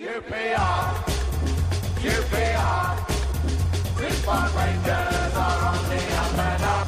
[0.00, 1.04] QPR,
[2.00, 2.88] QPR,
[3.96, 6.86] Brisbane Rangers are on the up and up.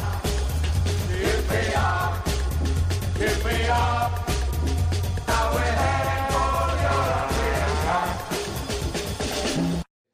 [5.29, 6.49] Now we're heading for
[6.89, 8.09] European Cup.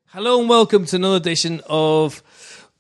[0.09, 2.21] Hello and welcome to another edition of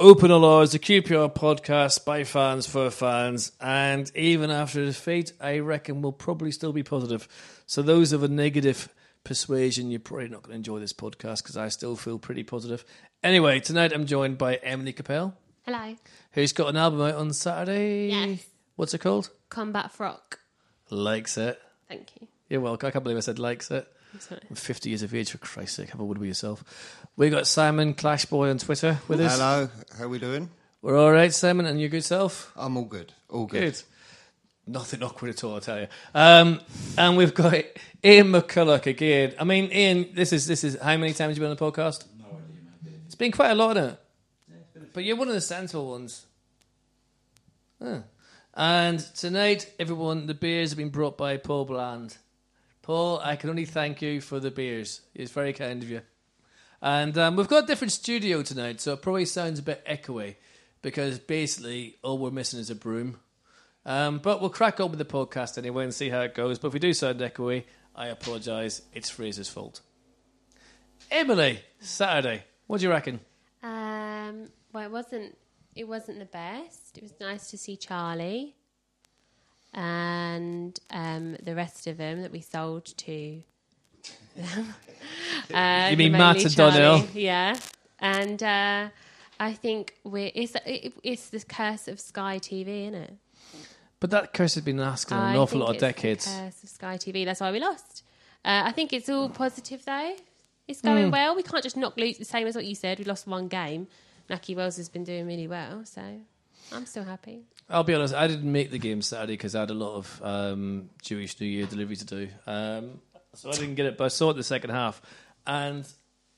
[0.01, 3.53] Open Hours, the QPR podcast by fans for fans.
[3.61, 7.29] And even after the defeat, I reckon we'll probably still be positive.
[7.67, 8.89] So those of a negative
[9.29, 12.83] persuasion, you're probably not going to enjoy this podcast because I still feel pretty positive.
[13.23, 15.35] Anyway, tonight I'm joined by Emily Capell,
[15.67, 15.95] Hello.
[16.33, 18.09] who's got an album out on Saturday.
[18.09, 18.47] Yes.
[18.77, 19.29] What's it called?
[19.51, 20.39] Combat Frock.
[20.89, 21.61] Likes it.
[21.89, 22.27] Thank you.
[22.49, 22.87] You're welcome.
[22.87, 23.87] I can't believe I said likes it.
[24.15, 24.41] I'm sorry.
[24.49, 25.91] I'm 50 years of age, for Christ's sake.
[25.91, 26.65] Have a word with yourself.
[27.17, 29.33] We got Simon Clashboy on Twitter with us.
[29.37, 30.49] Hello, how are we doing?
[30.81, 32.51] We're all right, Simon, and your good self?
[32.57, 33.13] I'm all good.
[33.29, 33.61] All good.
[33.75, 33.83] Good.
[34.69, 35.87] Nothing awkward at all, I tell you.
[36.15, 36.61] Um,
[36.99, 37.55] and we've got
[38.05, 39.35] Ian McCullough again.
[39.41, 42.05] I mean, Ian, this is this is how many times you've been on the podcast?
[42.19, 43.01] No idea, man.
[43.07, 44.93] It's been quite a lot, isn't it?
[44.93, 46.27] But you're one of the sensible ones.
[47.83, 48.01] Huh.
[48.55, 52.19] And tonight, everyone, the beers have been brought by Paul Bland.
[52.83, 55.03] Paul, I can only thank you for the beers.
[55.15, 56.03] It's very kind of you.
[56.83, 60.37] And um, we've got a different studio tonight, so it probably sounds a bit echoey
[60.83, 63.19] because basically all we're missing is a broom.
[63.87, 66.59] Um, but we'll crack on with the podcast anyway and see how it goes.
[66.59, 68.83] But if we do sound echoey, I apologise.
[68.93, 69.81] It's Fraser's fault.
[71.11, 72.45] Emily, Saturday.
[72.67, 73.21] What do you reckon?
[73.63, 75.37] Um, well, it wasn't.
[75.75, 76.99] It wasn't the best.
[76.99, 78.57] It was nice to see Charlie
[79.75, 83.43] and um, the rest of them that we sold to.
[85.55, 87.07] uh, You mean Matt and Darnell?
[87.15, 87.57] Yeah,
[87.99, 88.89] and uh,
[89.39, 90.31] I think we're.
[90.35, 93.15] It's it, it's the curse of Sky TV, isn't it?
[94.01, 96.27] But that curse has been asking an I awful think lot of it's the decades.
[96.27, 97.25] curse of Sky TV.
[97.25, 98.05] That's why we lost.
[98.45, 100.15] Uh, I think it's all positive though.
[100.69, 101.11] It's going Hmm.
[101.11, 101.35] well.
[101.35, 102.19] We can't just knock loose.
[102.19, 102.99] The same as what you said.
[102.99, 103.89] We lost one game.
[104.31, 106.03] Nahki Wells has been doing really well, so
[106.73, 107.41] I'm still happy.
[107.71, 110.23] I'll be honest, I didn't make the game Saturday because I had a lot of
[110.23, 112.29] um, Jewish New Year delivery to do.
[112.47, 113.01] Um,
[113.35, 115.01] so I didn't get it, but I saw it the second half.
[115.47, 115.87] And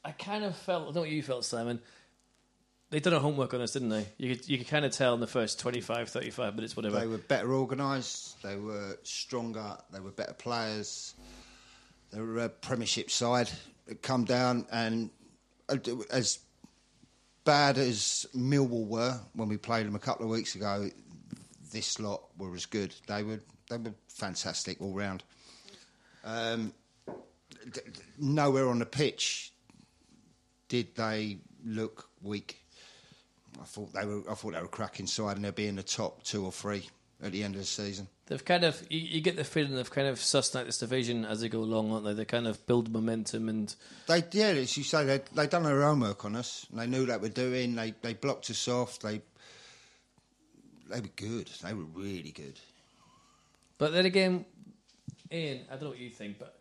[0.04, 1.80] I kind of felt, I don't know what you felt, Simon.
[2.90, 4.06] They done a homework on us, didn't they?
[4.18, 6.98] You could, you could kind of tell in the first 25, 35 minutes, whatever.
[6.98, 8.42] They were better organised.
[8.42, 9.78] They were stronger.
[9.92, 11.14] They were better players.
[12.12, 13.48] They were a Premiership side.
[13.86, 15.10] It come down and
[15.68, 15.76] uh,
[16.10, 16.40] as
[17.44, 20.90] bad as Millwall were when we played them a couple of weeks ago,
[21.72, 22.94] this lot were as good.
[23.06, 25.22] They were they were fantastic all round.
[26.24, 26.74] Um,
[28.18, 29.52] nowhere on the pitch
[30.68, 32.59] did they look weak.
[33.60, 34.22] I thought they were.
[34.30, 36.88] I thought they were cracking side, and they'll be in the top two or three
[37.22, 38.08] at the end of the season.
[38.26, 41.24] They've kind of, you, you get the feeling they've kind of sussed out this division
[41.24, 42.14] as they go along, aren't they?
[42.14, 43.74] They kind of build momentum and
[44.06, 46.66] They, yeah, as you say, they they done their homework on us.
[46.70, 47.74] And they knew what they were doing.
[47.74, 48.98] They they blocked us off.
[49.00, 49.20] They
[50.88, 51.50] they were good.
[51.62, 52.58] They were really good.
[53.78, 54.44] But then again,
[55.32, 56.56] Ian, I don't know what you think, but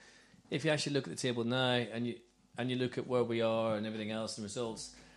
[0.49, 2.15] if you actually look at the table now and you
[2.57, 5.08] and you look at where we are and everything else and results, we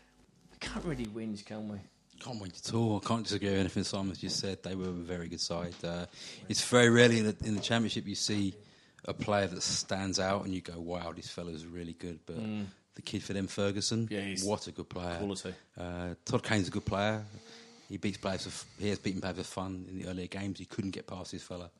[0.66, 1.78] can't really whinge, can we?
[2.20, 3.00] Can't wait at all.
[3.02, 4.62] I can't disagree with anything Simon's just said.
[4.62, 5.74] They were a very good side.
[5.82, 6.06] Uh,
[6.48, 8.54] it's very rarely in the, in the championship you see
[9.04, 12.36] a player that stands out and you go, "Wow, this fellow's really good." But
[12.94, 15.16] the kid for them, Ferguson, Yeah, he's what a good player.
[15.18, 15.54] quality.
[15.76, 17.24] Uh, Todd Kane's a good player.
[17.88, 18.46] He beats players.
[18.46, 20.58] For, he has beaten players for fun in the earlier games.
[20.60, 21.70] He couldn't get past this fella.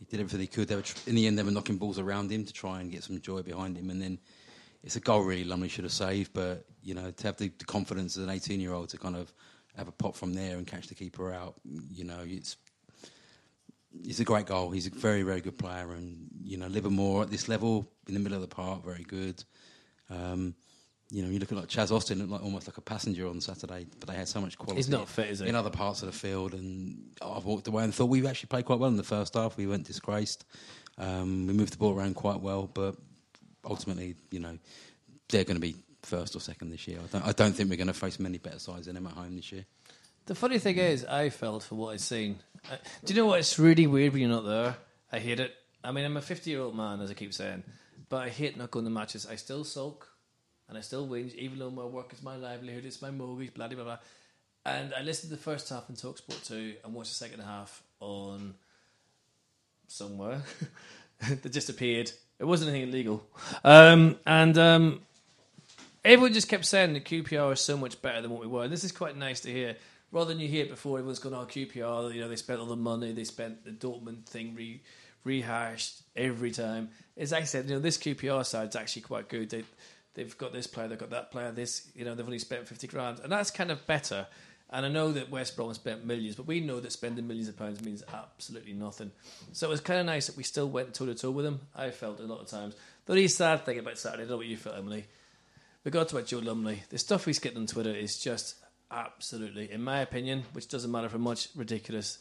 [0.00, 0.66] He did everything he could.
[0.68, 2.90] They were tr- in the end, they were knocking balls around him to try and
[2.90, 3.90] get some joy behind him.
[3.90, 4.18] And then
[4.82, 6.32] it's a goal really Lumley should have saved.
[6.32, 9.16] But you know, to have the, the confidence as an 18 year old to kind
[9.16, 9.32] of
[9.76, 12.56] have a pop from there and catch the keeper out, you know, it's
[14.04, 14.70] it's a great goal.
[14.70, 18.20] He's a very very good player, and you know, Livermore at this level in the
[18.20, 19.42] middle of the park, very good.
[20.10, 20.54] Um,
[21.10, 23.40] you know, you look at like Chaz Austin, looked like almost like a passenger on
[23.40, 24.76] Saturday, but they had so much quality.
[24.76, 25.48] He's not fit, is he?
[25.48, 28.66] In other parts of the field, and I've walked away and thought we've actually played
[28.66, 29.56] quite well in the first half.
[29.56, 30.44] We weren't disgraced.
[30.98, 32.96] Um, we moved the ball around quite well, but
[33.64, 34.58] ultimately, you know,
[35.28, 36.98] they're going to be first or second this year.
[37.02, 39.12] I don't, I don't think we're going to face many better sides than them at
[39.12, 39.64] home this year.
[40.26, 42.38] The funny thing is, I felt for what I'd seen.
[42.70, 43.38] Uh, do you know what?
[43.38, 44.76] It's really weird when you're not there.
[45.10, 45.54] I hate it.
[45.82, 47.62] I mean, I'm a 50 year old man, as I keep saying,
[48.08, 49.26] but I hate not going to matches.
[49.26, 50.08] I still sulk
[50.68, 53.68] and I still whinge, even though my work is my livelihood, it's my mortgage, blah,
[53.68, 53.98] blah, blah.
[54.66, 57.82] And I listened to the first half on Talksport 2 and watched the second half
[58.00, 58.54] on
[59.86, 60.42] somewhere
[61.28, 62.12] that just appeared.
[62.38, 63.26] It wasn't anything illegal.
[63.64, 65.00] Um, and um,
[66.04, 68.64] everyone just kept saying that QPR is so much better than what we were.
[68.64, 69.76] And this is quite nice to hear.
[70.10, 72.66] Rather than you hear it before, everyone's gone, oh, QPR, you know, they spent all
[72.66, 74.80] the money, they spent the Dortmund thing re-
[75.24, 76.88] rehashed every time.
[77.16, 79.50] As I said, you know, this QPR side's actually quite good.
[79.50, 79.64] They,
[80.14, 81.50] they've got this player, they've got that player.
[81.52, 84.26] This, you know, they've only spent fifty grand, and that's kind of better.
[84.70, 87.56] And I know that West Brom spent millions, but we know that spending millions of
[87.56, 89.10] pounds means absolutely nothing.
[89.52, 91.60] So it was kind of nice that we still went toe to toe with them.
[91.74, 92.74] I felt a lot of times.
[93.06, 95.06] The only sad thing about Saturday, I don't know what you felt, Emily.
[95.84, 96.82] We got to about Joe Lumley.
[96.90, 98.56] The stuff he's getting on Twitter is just
[98.90, 102.18] absolutely, in my opinion, which doesn't matter for much, ridiculous.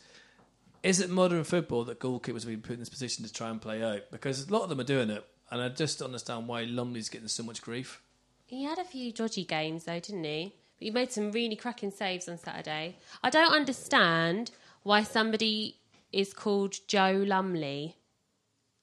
[0.83, 3.61] Is it modern football that goalkeepers have been put in this position to try and
[3.61, 4.03] play out?
[4.09, 7.09] Because a lot of them are doing it, and I just don't understand why Lumley's
[7.09, 8.01] getting so much grief.
[8.45, 10.53] He had a few dodgy games though, didn't he?
[10.79, 12.97] But he made some really cracking saves on Saturday.
[13.23, 14.51] I don't understand
[14.83, 15.77] why somebody
[16.11, 17.95] is called Joe Lumley,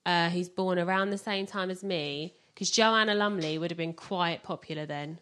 [0.05, 3.93] uh, who's born around the same time as me, because Joanna Lumley would have been
[3.94, 5.19] quite popular then.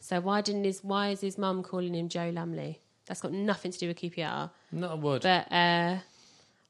[0.00, 2.80] So why didn't his why is his mum calling him Joe Lumley?
[3.06, 4.50] That's got nothing to do with QPR.
[4.72, 5.22] Not a word.
[5.22, 5.98] But uh,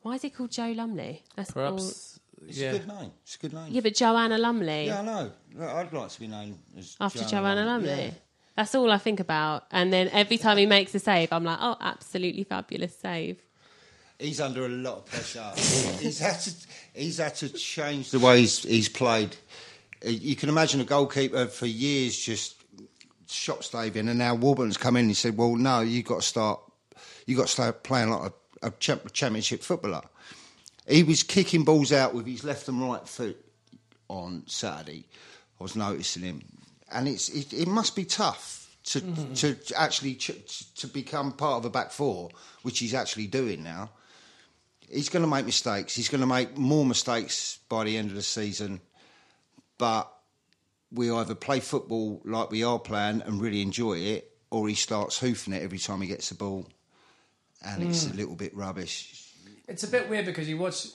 [0.02, 1.23] why is he called Joe Lumley?
[1.37, 2.70] That's all- Perhaps, It's yeah.
[2.70, 3.11] a good name.
[3.23, 3.69] It's a good name.
[3.70, 5.31] Yeah, but Joanna Lumley Yeah, I know.
[5.61, 8.05] I'd like to be known as after Joanna Joanna Lumley.
[8.05, 8.11] Yeah.
[8.56, 9.64] That's all I think about.
[9.70, 13.38] And then every time he makes a save, I'm like, oh, absolutely fabulous save.
[14.19, 15.50] He's under a lot of pressure.
[16.00, 16.52] he's had to.
[16.94, 19.34] He's had to change the way he's, he's played.
[20.04, 22.62] Uh, You can imagine a goalkeeper for years just
[23.28, 26.60] shot staving, and now Warburton's come in and said, "Well, no, you've got to start.
[27.26, 28.32] you've got to start playing like
[28.62, 30.02] a, a champ, championship footballer."
[30.87, 33.43] He was kicking balls out with his left and right foot
[34.08, 35.05] on Saturday.
[35.58, 36.43] I was noticing him,
[36.93, 39.00] and it's it, it must be tough to
[39.35, 42.31] to, to actually ch- to become part of a back four,
[42.62, 43.91] which he's actually doing now.
[44.91, 45.94] He's going to make mistakes.
[45.94, 48.81] He's going to make more mistakes by the end of the season,
[49.79, 50.12] but
[50.93, 55.19] we either play football like we are playing and really enjoy it, or he starts
[55.19, 56.69] hoofing it every time he gets the ball,
[57.65, 58.12] and it's mm.
[58.12, 59.33] a little bit rubbish.
[59.67, 60.87] It's a bit weird because you watch.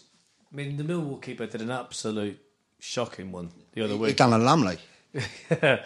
[0.52, 2.40] I mean, the Millwall keeper did an absolute
[2.80, 4.10] shocking one the other week.
[4.10, 4.78] He done a Lumley.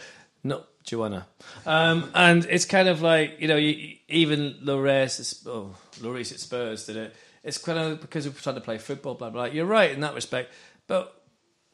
[0.44, 1.28] Not Joanna.
[1.66, 6.86] Um, and it's kind of like, you know, you, even Lloris, oh, Lloris at Spurs
[6.86, 7.16] did it.
[7.44, 9.46] It's kind of because we're trying to play football, blah, blah.
[9.46, 10.52] You're right in that respect.
[10.88, 11.22] But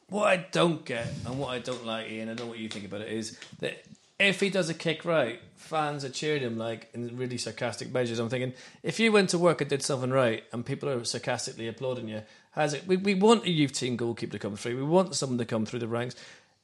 [0.08, 2.68] what I don't get and what I don't like, Ian, I don't know what you
[2.68, 3.84] think about it, is that
[4.18, 8.18] if he does a kick right, fans are cheering him like in really sarcastic measures.
[8.18, 11.68] I'm thinking, if you went to work and did something right and people are sarcastically
[11.68, 12.22] applauding you,
[12.52, 12.86] has it?
[12.86, 14.76] We, we want a youth team goalkeeper to come through.
[14.76, 16.16] We want someone to come through the ranks.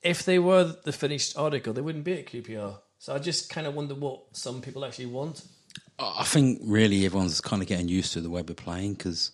[0.04, 2.76] If they were the finished article, they wouldn't be at QPR.
[2.98, 5.42] So I just kind of wonder what some people actually want.
[5.98, 9.32] I think really everyone's kind of getting used to the way we're playing because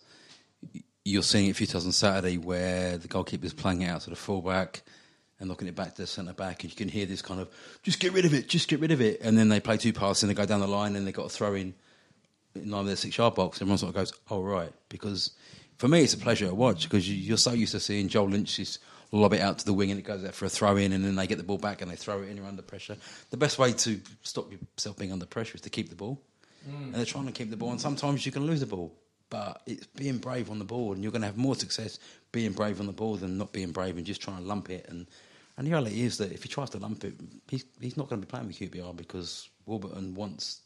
[1.04, 4.10] you're seeing it a few times on Saturday where the goalkeeper's playing it out to
[4.10, 4.82] the fullback
[5.38, 7.48] and knocking it back to the centre back, and you can hear this kind of
[7.82, 9.92] just get rid of it, just get rid of it, and then they play two
[9.92, 11.74] passes and they go down the line and they got a throw in
[12.54, 13.58] in line with their six yard box.
[13.58, 15.30] Everyone sort of goes, "Oh right," because
[15.78, 18.28] for me it's a pleasure to watch because you, you're so used to seeing Joel
[18.28, 18.80] Lynch just
[19.12, 21.04] lob it out to the wing and it goes out for a throw in, and
[21.04, 22.36] then they get the ball back and they throw it in.
[22.36, 22.96] You're under pressure.
[23.30, 26.20] The best way to stop yourself being under pressure is to keep the ball
[26.68, 26.84] mm.
[26.84, 27.70] and they're trying to keep the ball.
[27.70, 28.94] And sometimes you can lose the ball,
[29.28, 31.98] but it's being brave on the ball, and you're going to have more success
[32.32, 34.86] being brave on the ball than not being brave and just trying to lump it.
[34.88, 35.06] And
[35.56, 37.14] and the reality is that if he tries to lump it,
[37.48, 40.60] he's he's not going to be playing with QPR because Warburton wants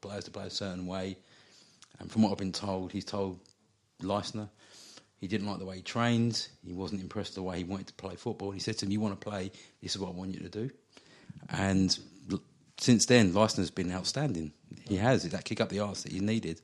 [0.00, 1.16] players to play a certain way.
[2.00, 3.38] And from what I've been told, he's told
[4.02, 4.48] Leistner
[5.22, 6.48] he didn't like the way he trained.
[6.66, 8.50] He wasn't impressed with the way he wanted to play football.
[8.50, 9.52] He said to him, "You want to play?
[9.80, 10.68] This is what I want you to do."
[11.48, 11.96] And
[12.76, 14.52] since then, Leistner's been outstanding.
[14.88, 16.60] He has that kick up the arse that he needed.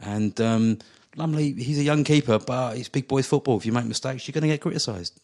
[0.00, 0.78] And um,
[1.14, 3.56] Lumley, he's a young keeper, but it's big boys football.
[3.56, 5.20] If you make mistakes, you're going to get criticised.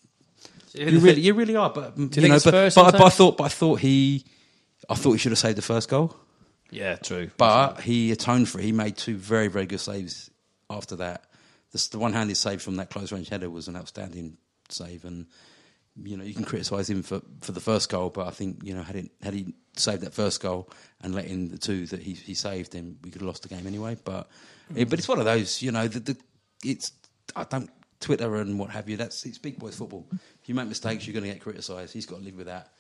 [0.73, 1.70] You really, you really are.
[1.70, 4.25] But you you, know, but, but, but I thought, but I thought he,
[4.88, 6.14] I thought he should have saved the first goal.
[6.70, 7.32] Yeah, true.
[7.38, 8.64] But he atoned for it.
[8.64, 10.30] He made two very, very good saves
[10.70, 11.25] after that.
[11.72, 15.26] The, the one-handed save from that close-range header was an outstanding save, and
[16.02, 18.75] you know you can criticise him for, for the first goal, but I think you
[18.75, 20.70] know had had he saved that first goal
[21.02, 23.48] and let in the two that he, he saved, then we could have lost the
[23.48, 23.96] game anyway.
[24.02, 24.28] But
[24.76, 26.16] eh, but it's one of those, you know, the, the
[26.64, 26.92] it's
[27.37, 27.70] I don't
[28.00, 28.96] Twitter and what have you.
[28.96, 30.06] That's it's big boys football.
[30.12, 31.92] If you make mistakes, you're going to get criticised.
[31.92, 32.72] He's got to live with that.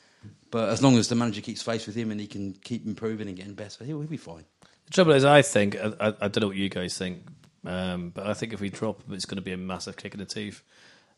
[0.50, 3.28] But as long as the manager keeps faith with him and he can keep improving
[3.28, 4.44] and getting better, he'll, he'll be fine.
[4.86, 7.22] The trouble is, I think I, I don't know what you guys think,
[7.68, 10.14] um, but I think if we drop him, it's going to be a massive kick
[10.14, 10.62] in the teeth.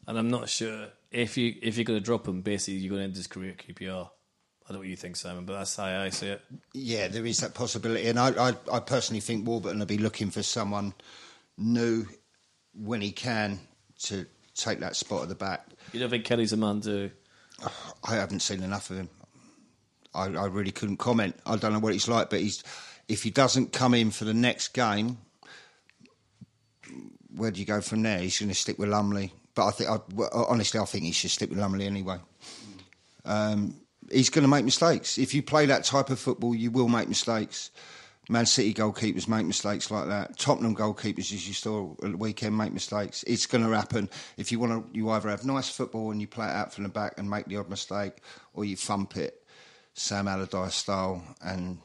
[0.09, 3.01] And I'm not sure if you if you're going to drop him, basically you're going
[3.01, 4.07] to end his career at QPR.
[4.07, 6.43] I don't know what you think, Simon, but that's how I see it.
[6.75, 10.31] Yeah, there is that possibility, and I, I, I personally think Warburton will be looking
[10.31, 10.93] for someone
[11.57, 12.07] new
[12.75, 13.61] when he can
[14.05, 15.67] to take that spot at the back.
[15.93, 17.11] You don't think Kelly's a man to?
[18.05, 19.09] I haven't seen enough of him.
[20.15, 21.37] I, I really couldn't comment.
[21.47, 22.65] I don't know what he's like, but he's
[23.09, 25.19] if he doesn't come in for the next game,
[27.35, 28.19] where do you go from there?
[28.19, 29.99] He's going to stick with Lumley, but I think, I,
[30.33, 32.19] honestly, I think he should stick with Lumley anyway.
[33.25, 33.81] Um,
[34.11, 35.19] he's going to make mistakes.
[35.19, 37.71] If you play that type of football, you will make mistakes.
[38.29, 40.39] Man City goalkeepers make mistakes like that.
[40.39, 43.25] Tottenham goalkeepers, as you saw at the weekend, make mistakes.
[43.27, 44.09] It's going to happen.
[44.37, 46.85] If you want to, you either have nice football and you play it out from
[46.85, 48.19] the back and make the odd mistake,
[48.55, 49.45] or you thump it,
[49.95, 51.79] Sam Allardyce style, and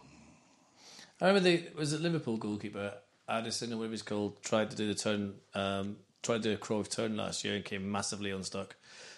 [1.21, 2.93] I remember the was it Liverpool goalkeeper
[3.27, 6.57] Addison or whatever he's called tried to do the turn, um, tried to do a
[6.57, 8.75] Cruyff turn last year and came massively unstuck.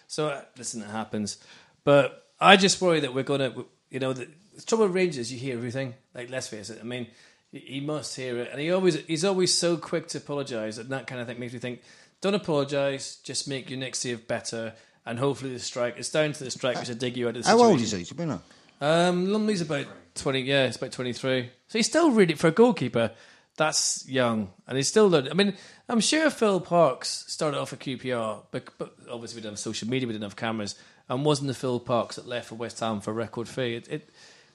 [0.07, 1.37] So uh, listen, it happens,
[1.83, 3.53] but I just worry that we're gonna,
[3.89, 5.93] you know, the, the trouble with Rangers, you hear everything.
[6.13, 7.07] Like let's face it, I mean,
[7.51, 10.89] he, he must hear it, and he always he's always so quick to apologise, and
[10.89, 11.81] that kind of thing makes me think,
[12.21, 14.73] don't apologise, just make your next save better.
[15.05, 15.95] And hopefully the strike.
[15.97, 17.71] It's down to the strikers to dig you out of the how situation.
[17.71, 18.21] old is he?
[18.21, 18.41] You know?
[18.81, 19.85] Um, Lumley's about
[20.15, 20.41] twenty.
[20.41, 21.49] Yeah, it's about twenty-three.
[21.69, 23.11] So he's still really for a goalkeeper.
[23.57, 25.07] That's young, and he's still.
[25.09, 25.31] learning.
[25.31, 25.53] I mean,
[25.89, 29.89] I'm sure Phil Parkes started off at QPR, but, but obviously we didn't have social
[29.89, 30.75] media, we didn't have cameras,
[31.09, 33.75] and wasn't the Phil Parkes that left for West Ham for a record fee.
[33.75, 34.09] It, it,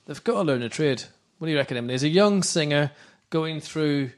[0.07, 1.03] they've got to learn a trade.
[1.39, 1.77] What do you reckon?
[1.77, 1.95] Emily?
[1.95, 2.93] As a young singer
[3.31, 4.11] going through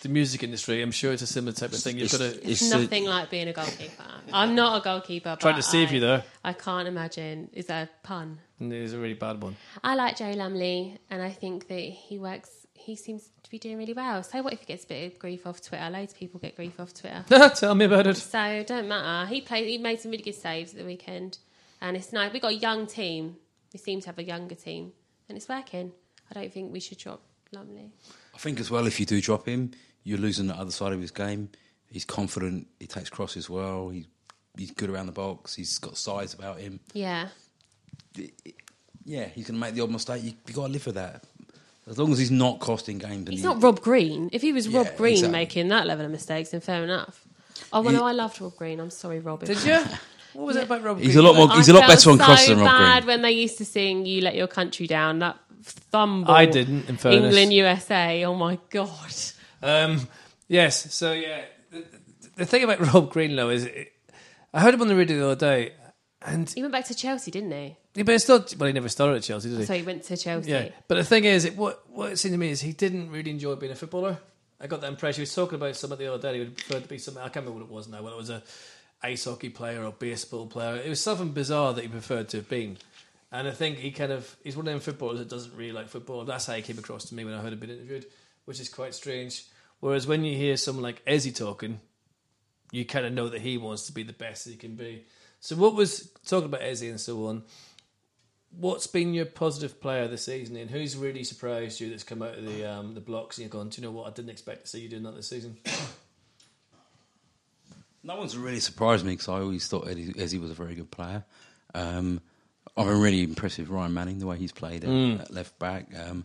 [0.00, 1.96] the music industry, I'm sure it's a similar type of thing.
[1.98, 2.26] You've got to.
[2.50, 4.02] It's It's a- nothing like being a goalkeeper.
[4.32, 5.36] I'm not a goalkeeper.
[5.38, 6.24] Trying but to save I- you there.
[6.42, 7.50] I can't imagine.
[7.52, 8.38] Is that a pun?
[8.58, 9.54] It's a really bad one.
[9.84, 12.48] I like Joe Lumley, and I think that he works.
[12.74, 14.22] He seems to be doing really well.
[14.22, 15.88] So what if he gets a bit of grief off Twitter?
[15.90, 17.24] Loads of people get grief off Twitter.
[17.54, 18.16] Tell me about it.
[18.16, 19.28] So don't matter.
[19.28, 19.68] He played.
[19.68, 21.38] He made some really good saves at the weekend,
[21.80, 22.32] and it's nice.
[22.32, 23.36] We got a young team.
[23.72, 24.92] We seem to have a younger team,
[25.28, 25.92] and it's working.
[26.30, 27.92] I don't think we should drop Lumley.
[28.34, 31.00] I think as well, if you do drop him, you're losing the other side of
[31.00, 31.50] his game.
[31.90, 32.68] He's confident.
[32.80, 33.90] He takes crosses well.
[33.90, 34.06] He's
[34.56, 35.54] he's good around the box.
[35.54, 36.80] He's got size about him.
[36.94, 37.28] Yeah,
[39.04, 40.22] Yeah, he's going to make the odd mistake.
[40.22, 41.24] You, you got to live with that.
[41.88, 43.16] As long as he's not costing games.
[43.26, 44.30] and he's not Rob Green.
[44.32, 45.32] If he was Rob Green exactly.
[45.32, 47.24] making that level of mistakes, then fair enough.
[47.72, 48.78] Oh well, You- no, I loved Rob Green.
[48.80, 49.44] I'm sorry, Rob.
[49.44, 49.78] Did you?
[50.34, 50.98] What was it about Rob?
[50.98, 51.24] He's Green?
[51.26, 51.56] a lot more.
[51.56, 53.06] He's a I lot better on so crosses than Rob bad Green.
[53.14, 56.32] when they used to sing "You Let Your Country Down." That thumble.
[56.32, 57.24] I didn't, in fairness.
[57.34, 58.24] England USA.
[58.24, 59.12] Oh my god.
[59.62, 60.08] Um,
[60.48, 60.94] yes.
[60.94, 61.84] So yeah, the,
[62.36, 63.92] the thing about Rob Greenlow is, it,
[64.54, 65.72] I heard him on the radio the other day,
[66.22, 67.76] and He went back to Chelsea, didn't he?
[67.94, 68.54] But it's not.
[68.56, 69.64] Well, he never started at Chelsea, did he?
[69.64, 70.50] So he went to Chelsea.
[70.50, 70.68] Yeah.
[70.88, 73.30] But the thing is, it, what what it seemed to me is he didn't really
[73.30, 74.18] enjoy being a footballer.
[74.60, 75.20] I got that impression.
[75.20, 76.34] He was talking about something the other day.
[76.34, 77.22] He would prefer to be something.
[77.22, 78.02] I can't remember what it was now.
[78.02, 78.42] Whether it was a
[79.02, 80.76] ice hockey player or baseball player.
[80.76, 82.78] It was something bizarre that he preferred to have been.
[83.30, 85.88] And I think he kind of he's one of them footballers that doesn't really like
[85.88, 86.24] football.
[86.24, 88.06] That's how he came across to me when I heard him being interviewed,
[88.44, 89.44] which is quite strange.
[89.80, 91.80] Whereas when you hear someone like Ezzy talking,
[92.70, 95.04] you kind of know that he wants to be the best he can be.
[95.40, 97.42] So what was talking about Ezzy and so on?
[98.58, 102.36] What's been your positive player this season, and who's really surprised you that's come out
[102.36, 104.06] of the um, the blocks and you've gone, do you know what?
[104.06, 105.56] I didn't expect to see you doing that this season.
[108.04, 110.90] No one's really surprised me because I always thought Eddie, Ezzy was a very good
[110.90, 111.22] player.
[111.72, 112.20] Um,
[112.76, 115.86] I've been really impressed with Ryan Manning the way he's played at, at left back.
[115.96, 116.24] Um,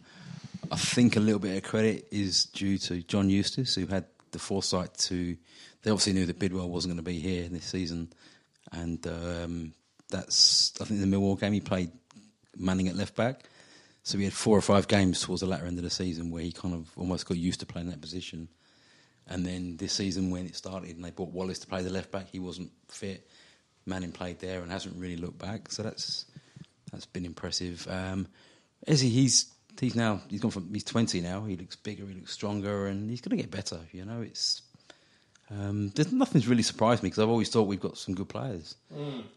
[0.72, 4.40] I think a little bit of credit is due to John Eustace, who had the
[4.40, 5.38] foresight to.
[5.84, 8.12] They obviously knew that Bidwell wasn't going to be here this season,
[8.72, 9.74] and um,
[10.10, 10.74] that's.
[10.82, 11.92] I think the Millwall game he played
[12.60, 13.44] Manning at left back,
[14.04, 16.42] so we had four or five games towards the latter end of the season where
[16.42, 18.48] he kind of almost got used to playing that position.
[19.28, 22.12] And then this season, when it started, and they brought Wallace to play the left
[22.12, 23.28] back, he wasn't fit.
[23.86, 26.26] Manning played there and hasn't really looked back, so that's
[26.92, 27.88] that's been impressive.
[27.90, 28.28] Um,
[28.88, 31.44] Ezzy, he's he's now he's gone from he's twenty now.
[31.44, 33.80] He looks bigger, he looks stronger, and he's going to get better.
[33.92, 34.62] You know, it's
[35.50, 38.76] um, there's nothing's really surprised me because I've always thought we've got some good players.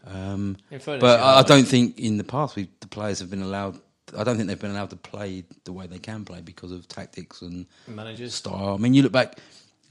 [0.07, 3.43] Um, fairness, but I, I don't think in the past we the players have been
[3.43, 3.79] allowed.
[4.17, 6.89] I don't think they've been allowed to play the way they can play because of
[6.89, 8.35] tactics and Managers.
[8.35, 8.75] style.
[8.75, 9.39] I mean, you look back,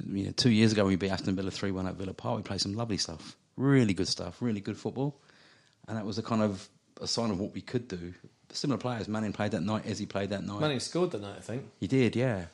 [0.06, 2.36] you know, two years ago when we beat Aston Villa 3 1 at Villa Park,
[2.36, 3.38] we played some lovely stuff.
[3.56, 5.22] Really good stuff, really good football.
[5.88, 6.68] And that was a kind of
[7.00, 8.14] a sign of what we could do.
[8.52, 10.60] Similar players, Manning played that night, Ezzy played that night.
[10.60, 11.64] Manning scored that night, I think.
[11.80, 12.46] He did, yeah.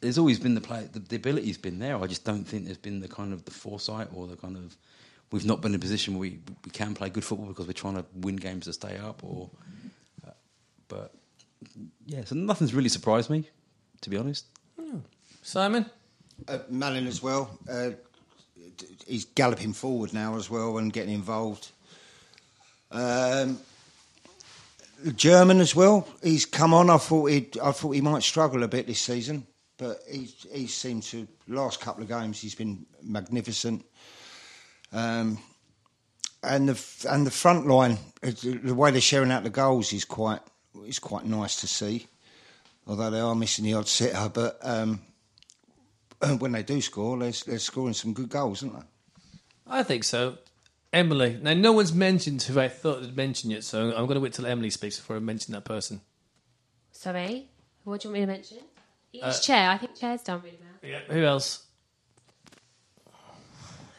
[0.00, 1.96] There's always been the play, the, the ability's been there.
[1.96, 4.76] I just don't think there's been the kind of the foresight or the kind of.
[5.30, 7.74] We've not been in a position where we, we can play good football because we're
[7.74, 9.50] trying to win games to stay up, or.
[10.26, 10.30] Uh,
[10.88, 11.12] but
[12.06, 13.44] yeah, so nothing's really surprised me,
[14.00, 14.46] to be honest.
[15.42, 15.86] Simon.
[16.46, 17.58] Uh, Malin as well.
[17.70, 17.90] Uh,
[19.06, 21.70] he's galloping forward now as well and getting involved.
[22.90, 23.58] Um,
[25.16, 26.06] German as well.
[26.22, 26.90] He's come on.
[26.90, 29.46] I thought he I thought he might struggle a bit this season,
[29.78, 33.84] but he he seemed to last couple of games he's been magnificent.
[34.92, 35.38] Um,
[36.42, 40.04] and the and the front line, uh, the way they're sharing out the goals is
[40.04, 40.40] quite
[40.86, 42.06] is quite nice to see.
[42.86, 45.00] Although they are missing the odd sitter, but um,
[46.38, 48.86] when they do score, they're, they're scoring some good goals, aren't they?
[49.66, 50.38] I think so.
[50.90, 51.38] Emily.
[51.42, 54.32] Now, no one's mentioned who I thought had mentioned yet, so I'm going to wait
[54.32, 56.00] till Emily speaks before I mention that person.
[56.92, 57.48] Sorry,
[57.84, 58.58] what do you want me to mention?
[59.12, 59.70] Each Uh, Chair.
[59.70, 60.90] I think Chair's done really well.
[60.90, 61.00] Yeah.
[61.14, 61.64] Who else?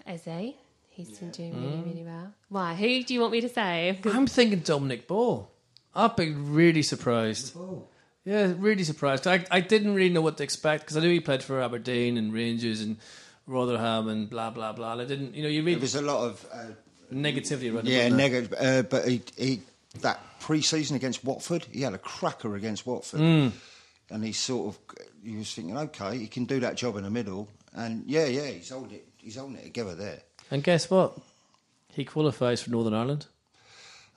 [0.06, 0.54] Eze,
[0.90, 1.62] he's been doing Mm.
[1.62, 2.34] really, really well.
[2.50, 2.76] Why?
[2.76, 4.00] Who do you want me to say?
[4.06, 5.50] I'm thinking Dominic Ball.
[5.96, 7.56] I've been really surprised.
[8.26, 9.28] Yeah, really surprised.
[9.28, 12.18] I, I didn't really know what to expect because I knew he played for Aberdeen
[12.18, 12.98] and Rangers and
[13.48, 14.94] Rotherham and blah blah blah.
[14.94, 16.66] And I didn't, you know, you read There was a lot of uh,
[17.14, 17.88] negativity around.
[17.88, 18.30] it, yeah wasn't there?
[18.30, 19.62] negative, uh, but he, he
[20.02, 23.52] that pre-season against Watford, he had a cracker against Watford, Mm.
[24.12, 24.80] And he sort of
[25.24, 28.48] he was thinking, okay, he can do that job in the middle, and yeah, yeah,
[28.48, 30.22] he's holding it, he's holding it together there.
[30.50, 31.18] And guess what?
[31.94, 33.28] He qualifies for Northern Ireland.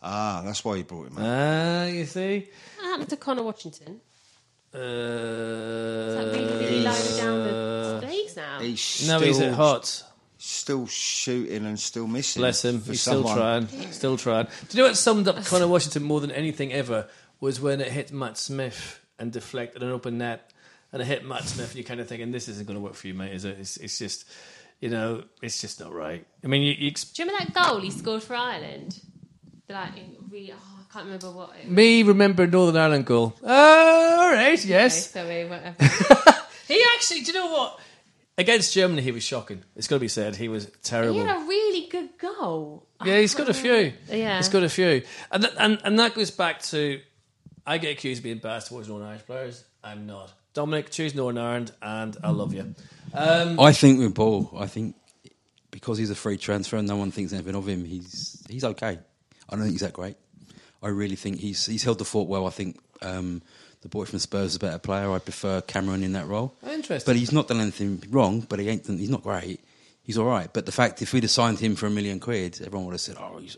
[0.03, 1.19] Ah, that's why he brought him.
[1.19, 1.25] out.
[1.25, 2.49] Ah, you see.
[2.79, 4.01] What happened to Conor Washington?
[4.75, 7.39] Uh, Is that really, really low down
[8.01, 8.59] the leagues now?
[8.61, 10.05] He's no, still, he's at Hearts.
[10.39, 12.41] still shooting and still missing.
[12.41, 12.81] Bless him.
[12.81, 13.69] for He's still trying.
[13.93, 14.47] Still trying.
[14.47, 17.07] Do you know what summed up Conor Washington more than anything ever
[17.41, 20.51] was when it hit Matt Smith and deflected an open net
[20.93, 22.95] and it hit Matt Smith and you're kind of thinking, this isn't going to work
[22.95, 23.57] for you, mate, is it?
[23.59, 24.25] It's, it's just,
[24.81, 26.27] you know, it's just not right.
[26.45, 29.01] I mean, you, you ex- Do you remember that goal he scored for Ireland?
[29.69, 31.75] Like, in really, oh, I can't remember what it was.
[31.75, 33.35] me remember Northern Ireland goal.
[33.43, 35.15] Uh, all right, yes.
[35.17, 36.43] Okay, sorry, whatever.
[36.69, 37.81] He actually, do you know what?
[38.37, 39.63] Against Germany, he was shocking.
[39.77, 40.37] It's got to be said.
[40.37, 41.15] He was terrible.
[41.15, 42.87] he had a really good goal.
[43.05, 43.93] Yeah, he's got a few.
[44.11, 44.39] Yeah.
[44.39, 47.01] he's got a few, and th- and and that goes back to
[47.67, 49.65] I get accused of being biased towards Northern Irish players.
[49.85, 50.33] I'm not.
[50.55, 52.75] Dominic, choose Northern Ireland, and I love you.
[53.15, 54.97] Um, I think with Ball, I think
[55.71, 58.99] because he's a free transfer and no one thinks anything of him, he's he's okay.
[59.49, 60.17] I don't think he's that great.
[60.83, 62.47] I really think he's he's held the fort well.
[62.47, 63.43] I think um,
[63.83, 65.11] the boy from Spurs is a better player.
[65.11, 66.55] I prefer Cameron in that role.
[66.69, 67.11] Interesting.
[67.11, 68.41] But he's not done anything wrong.
[68.41, 68.85] But he ain't.
[68.85, 69.61] done- He's not great.
[70.03, 70.53] He's all right.
[70.53, 73.01] But the fact, if we'd have signed him for a million quid, everyone would have
[73.01, 73.57] said, "Oh, he's."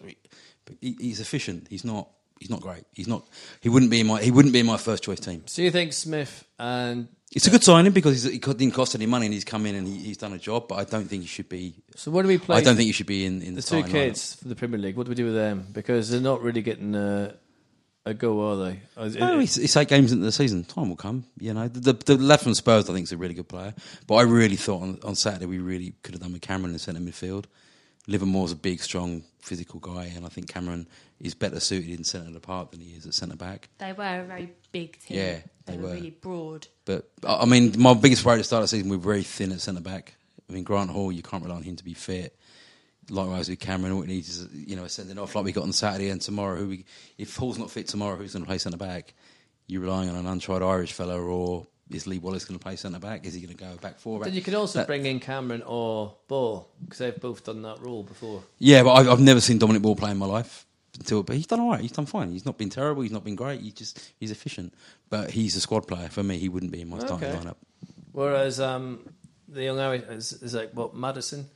[0.66, 1.66] But he, he's efficient.
[1.70, 2.08] He's not.
[2.40, 2.84] He's not great.
[2.92, 3.26] He's not.
[3.60, 4.22] He wouldn't be in my.
[4.22, 5.42] He wouldn't be in my first choice team.
[5.46, 9.06] so you think Smith and It's a good signing because he's, he didn't cost any
[9.06, 10.68] money and he's come in and he, he's done a job.
[10.68, 11.74] But I don't think he should be.
[11.96, 12.56] so what do we play?
[12.56, 14.78] I don't think he should be in, in the the, two kids for the Premier
[14.78, 14.96] League.
[14.96, 15.66] What do we do with them?
[15.72, 17.34] Because they're not really getting a,
[18.04, 18.80] a go, are they?
[18.96, 20.64] Or is it- No, it's, it's eight games into the season.
[20.64, 21.24] Time will come.
[21.38, 23.74] You know, the, the, the lad from Spurs, I think, is a really good player.
[24.06, 26.72] But I really thought on, on Saturday we really could have done with Cameron in
[26.74, 27.44] the centre midfield.
[28.06, 30.86] Livermore's a big, strong, physical guy, and I think Cameron
[31.20, 33.68] is better suited in centre of the park than he is at centre back.
[33.78, 35.18] They were a very big team.
[35.18, 35.94] Yeah, they, they were, were.
[35.94, 36.66] really broad.
[36.84, 39.22] But I mean, my biggest worry at the start of the season, we were very
[39.22, 40.14] thin at centre back.
[40.48, 42.36] I mean, Grant Hall, you can't rely on him to be fit.
[43.10, 45.72] Likewise with Cameron, all it needs is you know sending off like we got on
[45.72, 46.56] Saturday and tomorrow.
[46.56, 46.84] Who we,
[47.18, 49.14] if Hall's not fit tomorrow, who's going to play centre back?
[49.66, 52.98] You're relying on an untried Irish fella, or is Lee Wallace going to play centre
[52.98, 53.26] back?
[53.26, 54.20] Is he going to go back four?
[54.24, 58.02] then you could also bring in Cameron or Ball because they've both done that role
[58.02, 58.42] before.
[58.58, 60.66] Yeah, but I've, I've never seen Dominic Ball play in my life
[60.98, 61.22] until.
[61.22, 61.80] But he's done all right.
[61.80, 62.32] He's done fine.
[62.32, 63.02] He's not been terrible.
[63.02, 63.60] He's not been great.
[63.60, 64.72] He's just he's efficient.
[65.10, 66.38] But he's a squad player for me.
[66.38, 67.38] He wouldn't be in my starting Okay.
[67.38, 67.56] lineup.
[68.12, 69.06] Whereas um,
[69.48, 71.48] the young Irish is, is like what Madison.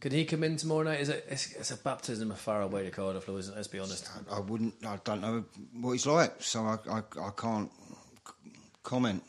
[0.00, 1.00] Could he come in tomorrow night?
[1.00, 1.26] Is it?
[1.30, 3.56] It's, it's a baptism of fire away to Cardiff, though, isn't it?
[3.56, 4.08] Let's be honest.
[4.30, 4.74] I wouldn't.
[4.86, 5.44] I don't know
[5.80, 7.70] what he's like, so I, I, I can't
[8.82, 9.22] comment.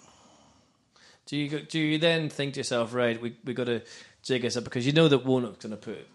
[1.28, 3.20] Do you go- do you then think to yourself, right?
[3.20, 3.82] We we got to
[4.24, 6.08] jig us up because you know that Warnock's going to put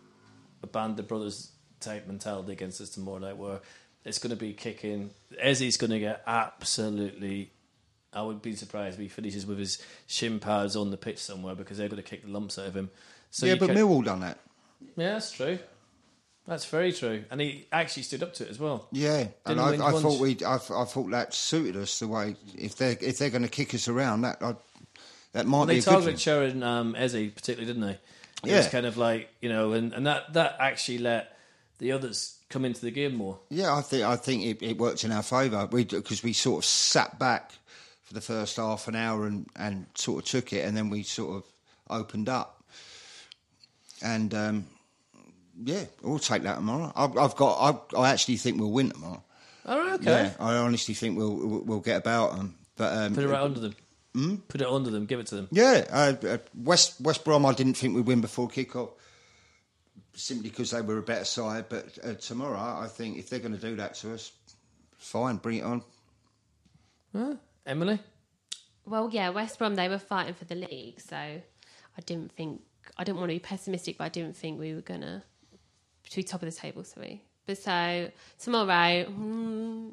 [0.62, 3.60] a band of brothers type mentality against us tomorrow night, where
[4.04, 5.10] it's going to be kicking.
[5.42, 7.50] Ezzy's going to get absolutely.
[8.12, 11.54] I would be surprised if he finishes with his shin pads on the pitch somewhere
[11.54, 12.90] because they're going to kick the lumps out of him.
[13.30, 14.38] So yeah, but can- Millwall done that.
[14.96, 15.58] yeah, that's true.
[16.46, 18.88] That's very true, and he actually stood up to it as well.
[18.90, 22.34] Yeah, and Didn't I, I thought we, I, I thought that suited us the way
[22.56, 24.56] if they if they're going to kick us around, that I,
[25.32, 26.20] that might They be a targeted.
[26.20, 27.98] Sharon um, Eze particularly, didn't they?
[28.44, 28.56] It Yeah.
[28.58, 31.36] was kind of like you know, and, and that that actually let
[31.78, 33.38] the others come into the game more.
[33.48, 35.66] Yeah, I think I think it, it worked in our favour.
[35.66, 37.52] Because we sort of sat back
[38.02, 41.02] for the first half an hour and, and sort of took it, and then we
[41.02, 41.44] sort of
[41.88, 42.64] opened up.
[44.02, 44.66] And um,
[45.62, 46.92] yeah, we'll take that tomorrow.
[46.96, 47.84] I've, I've got.
[47.94, 49.22] I, I actually think we'll win tomorrow.
[49.66, 50.04] Right, okay.
[50.10, 52.54] Yeah, I honestly think we'll we'll, we'll get about them.
[52.76, 53.74] But um, Put it right under them.
[54.48, 55.06] Put it under them.
[55.06, 55.48] Give it to them.
[55.52, 57.46] Yeah, uh, uh, West West Brom.
[57.46, 58.90] I didn't think we'd win before kick-off,
[60.14, 61.66] simply because they were a better side.
[61.68, 64.32] But uh, tomorrow, I think if they're going to do that to us,
[64.98, 65.82] fine, bring it on.
[67.14, 67.34] Huh?
[67.66, 67.98] Emily,
[68.84, 72.62] Well, yeah, West Brom they were fighting for the league, so I didn't think
[72.96, 75.22] I didn't want to be pessimistic, but I didn't think we were gonna
[76.14, 76.82] be top of the table.
[76.82, 79.88] Sorry, but so tomorrow, hmm,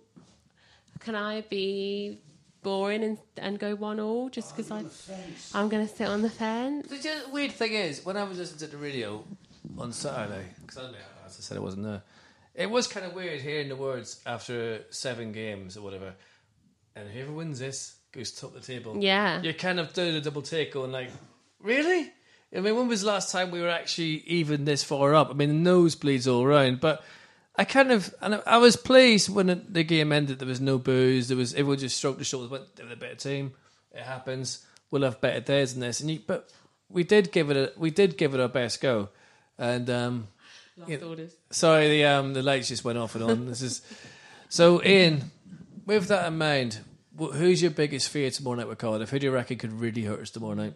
[0.99, 2.21] can I be
[2.67, 4.84] boring and and go one all just because I
[5.58, 6.89] I'm going to sit on the fence.
[6.89, 9.23] The just weird thing is, when I was listening to the radio
[9.77, 10.77] on Saturday, because
[11.25, 12.01] as I said, I wasn't there,
[12.53, 16.13] it was kind of weird hearing the words after seven games or whatever,
[16.93, 18.97] and whoever wins this goes top of the table.
[18.99, 19.41] Yeah.
[19.41, 21.12] You kind of do the double take on like,
[21.62, 22.12] really?
[22.53, 25.30] I mean, when was the last time we were actually even this far up?
[25.30, 27.01] I mean, the nosebleeds all around, but
[27.58, 30.39] I kind of, and I- I was pleased when the game ended.
[30.39, 31.28] There was no booze.
[31.28, 32.50] There was everyone just stroked the shoulders.
[32.52, 33.54] Went, they were the better team.
[33.91, 34.63] It happens.
[34.91, 36.00] We'll have better days than this.
[36.00, 36.50] And you, but
[36.89, 39.10] we did give it a, we did give it our best go.
[39.58, 40.28] And um,
[40.78, 41.26] Last Yeah.
[41.50, 43.48] sorry, the um, the lights just went off and on.
[43.48, 43.82] This is
[44.50, 44.84] so.
[44.84, 45.32] Ian,
[45.88, 46.78] with that in mind,
[47.17, 49.10] who's your biggest fear tomorrow night with Cardiff?
[49.10, 50.76] Who do you reckon could really hurt us tomorrow night?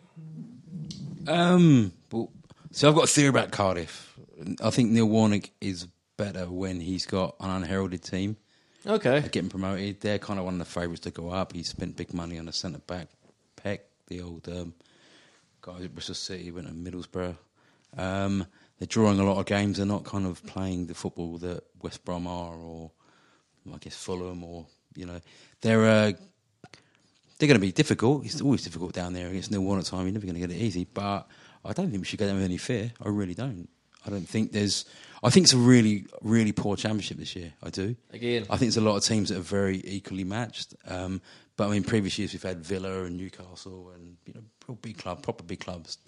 [1.28, 2.32] Um, well,
[2.72, 4.18] so I've got a theory about Cardiff.
[4.62, 5.88] I think Neil Warnock is
[6.22, 8.38] better when he's got an unheralded team
[8.86, 9.22] Okay.
[9.32, 10.02] getting promoted.
[10.02, 11.54] They're kind of one of the favourites to go up.
[11.54, 13.08] He spent big money on a centre back,
[13.56, 14.74] Peck, the old um,
[15.62, 17.36] guy at Bristol City, went to Middlesbrough.
[17.98, 18.46] Um,
[18.78, 19.78] they're drawing a lot of games.
[19.78, 22.92] They're not kind of playing the football that West Brom are, or
[23.74, 25.22] I guess Fulham, or you know,
[25.62, 26.12] they're uh,
[27.38, 28.26] they're going to be difficult.
[28.26, 30.06] It's always difficult down there against Neil Warnock time.
[30.06, 30.86] You're never going to get it easy.
[30.92, 31.28] But
[31.66, 32.92] I don't think we should go down with any fear.
[33.04, 33.68] I really don't.
[34.06, 34.86] I don't think there's.
[35.24, 37.54] I think it's a really, really poor championship this year.
[37.62, 37.96] I do.
[38.12, 38.44] Again.
[38.50, 40.74] I think there's a lot of teams that are very equally matched.
[40.88, 41.22] Um,
[41.58, 45.22] but I mean, previous years we've had Villa and Newcastle and you know, big club,
[45.22, 46.00] proper big clubs.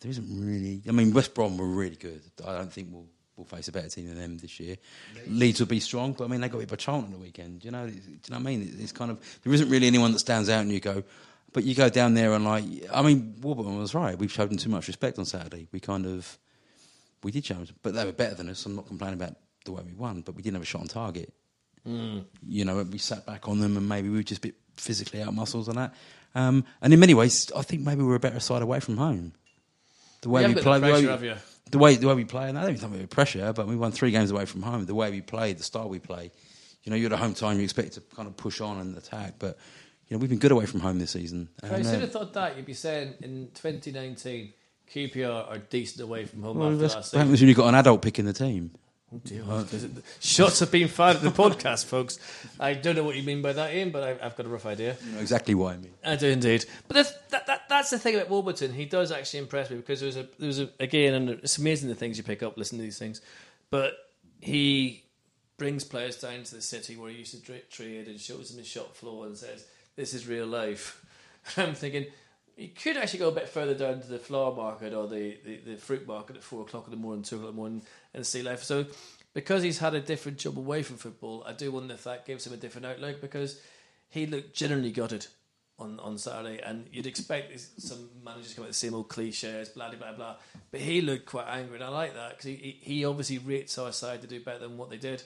[0.00, 0.82] There isn't really.
[0.88, 2.22] I mean, West Brom were really good.
[2.46, 4.76] I don't think we'll we'll face a better team than them this year.
[5.26, 7.64] Leeds will be strong, but I mean, they got hit by Charlton on the weekend.
[7.64, 8.76] You know, do you know what I mean?
[8.80, 11.02] It's kind of there isn't really anyone that stands out, and you go.
[11.52, 14.18] But you go down there and like, I mean, Warburton was right.
[14.18, 15.68] We showed them too much respect on Saturday.
[15.70, 16.36] We kind of,
[17.24, 18.64] we did show them, but they were better than us.
[18.66, 19.34] I'm not complaining about
[19.64, 21.32] the way we won, but we didn't have a shot on target.
[21.86, 25.22] You know, we sat back on them and maybe we were just a bit physically
[25.22, 25.94] out muscles on that.
[26.34, 29.32] Um, and in many ways, I think maybe we're a better side away from home.
[30.22, 30.86] The way we play, the
[31.70, 33.76] the way, we- the way we play, and I don't think we pressure, but we
[33.76, 34.86] won three games away from home.
[34.86, 36.30] The way we play, the style we play,
[36.82, 39.34] you know, you're at home time, you expect to kind of push on and attack,
[39.38, 39.58] but
[40.08, 41.48] you know, we've been good away from home this season.
[41.62, 44.52] If I And, should have thought that, you'd be saying in 2019,
[44.92, 47.18] QPR are decent away from home well, after last season.
[47.20, 48.70] happens when you've got an adult picking the team.
[49.14, 49.44] Oh, dear.
[50.20, 52.18] Shots have been fired at the podcast, folks.
[52.58, 54.66] I don't know what you mean by that, Ian, but I, I've got a rough
[54.66, 54.96] idea.
[55.04, 55.92] You know exactly what I mean.
[56.04, 56.64] I do indeed.
[56.88, 58.72] But that's, that, that, that's the thing about Warburton.
[58.72, 61.58] He does actually impress me because there was a there was a again, and it's
[61.58, 63.20] amazing the things you pick up listening to these things.
[63.70, 63.94] But
[64.40, 65.04] he
[65.58, 68.66] brings players down to the city where he used to trade and shows them his
[68.66, 69.64] shop floor and says,
[69.96, 71.04] "This is real life."
[71.56, 72.06] I'm thinking.
[72.56, 75.56] You could actually go a bit further down to the flower market or the, the,
[75.56, 78.26] the fruit market at four o'clock in the morning, two o'clock in the morning, and
[78.26, 78.62] see life.
[78.62, 78.86] So,
[79.32, 82.46] because he's had a different job away from football, I do wonder if that gives
[82.46, 83.60] him a different outlook because
[84.08, 85.26] he looked generally gutted
[85.78, 89.70] on, on Saturday, and you'd expect some managers to come out the same old cliches,
[89.70, 90.36] blah blah blah blah.
[90.70, 93.92] But he looked quite angry, and I like that because he, he obviously rates our
[93.92, 95.22] side to do better than what they did.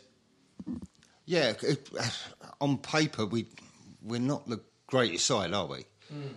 [1.26, 2.08] Yeah, uh,
[2.60, 3.46] on paper we
[4.02, 5.84] we're not the greatest side, are we?
[6.10, 6.28] Hmm.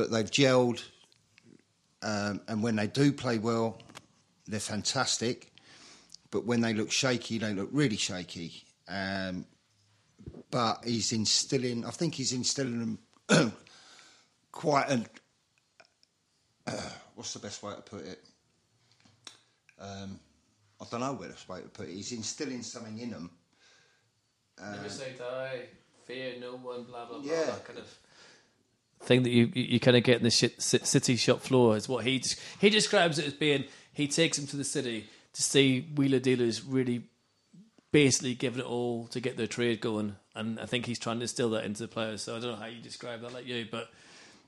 [0.00, 0.82] But they've gelled,
[2.00, 3.76] um, and when they do play well,
[4.46, 5.52] they're fantastic.
[6.30, 8.64] But when they look shaky, they look really shaky.
[8.88, 9.44] Um,
[10.50, 11.84] but he's instilling.
[11.84, 13.52] I think he's instilling them
[14.52, 15.06] quite an.
[16.66, 16.80] Uh,
[17.14, 18.24] what's the best way to put it?
[19.78, 20.18] Um,
[20.80, 21.94] I don't know where the best way to put it.
[21.94, 23.30] He's instilling something in them.
[24.58, 25.64] Never say die,
[26.06, 27.30] fear no one, blah blah blah.
[27.30, 27.44] Yeah.
[27.44, 27.98] That kind of
[29.00, 32.04] thing that you you, kind of get in the shit, city shop floor is what
[32.04, 32.22] he
[32.60, 33.64] he describes it as being.
[33.92, 37.04] He takes them to the city to see wheeler dealers really
[37.92, 41.22] basically giving it all to get their trade going, and I think he's trying to
[41.22, 42.22] instill that into the players.
[42.22, 43.90] So I don't know how you describe that like you, but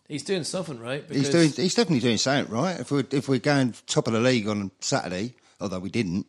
[0.09, 1.05] he's doing something right.
[1.11, 1.51] He's doing.
[1.51, 2.79] He's definitely doing something right.
[2.79, 6.27] If we're if we're going top of the league on Saturday, although we didn't,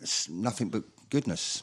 [0.00, 1.62] it's nothing but goodness.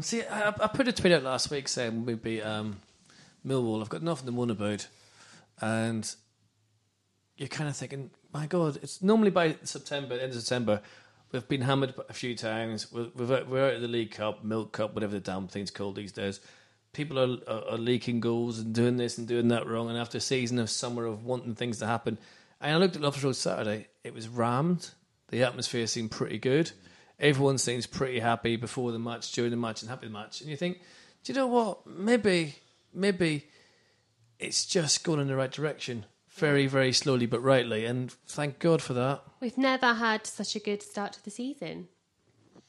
[0.00, 2.76] See, I, I put a tweet out last week saying we beat um,
[3.46, 3.80] Millwall.
[3.80, 4.86] I've got nothing to moan about,
[5.60, 6.14] and
[7.36, 10.80] you're kind of thinking, my God, it's normally by September, end of September,
[11.34, 12.90] we've been hammered a few times.
[12.92, 16.12] We're, we're, out of the League Cup, Milk Cup, whatever the damn thing's called these
[16.12, 16.40] days.
[16.92, 19.88] People are, are, are leaking goals and doing this and doing that wrong.
[19.88, 22.18] And after a season of summer of wanting things to happen,
[22.60, 24.90] and I looked at Loftus Road Saturday, it was rammed.
[25.28, 26.70] The atmosphere seemed pretty good.
[27.18, 30.40] Everyone seems pretty happy before the match, during the match, and happy the match.
[30.40, 30.78] And you think,
[31.24, 31.86] do you know what?
[31.86, 32.54] Maybe,
[32.94, 33.46] maybe
[34.38, 37.84] it's just going in the right direction, very, very slowly but rightly.
[37.84, 39.22] And thank God for that.
[39.40, 41.88] We've never had such a good start to the season.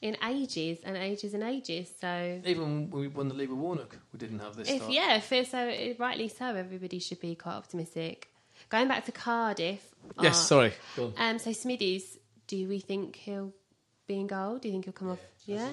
[0.02, 1.90] in ages and ages and ages.
[2.00, 4.70] So Even when we won the league with Warnock, we didn't have this.
[4.70, 4.92] if start.
[4.92, 8.28] yeah, if it's so rightly so, everybody should be quite optimistic.
[8.70, 9.82] Going back to Cardiff.
[10.22, 10.74] Yes, uh, sorry.
[10.96, 11.14] Go on.
[11.18, 13.54] Um, so Smithies, do we think he'll
[14.08, 14.58] be in goal?
[14.60, 15.20] Do you think he'll come off?
[15.46, 15.70] Yeah.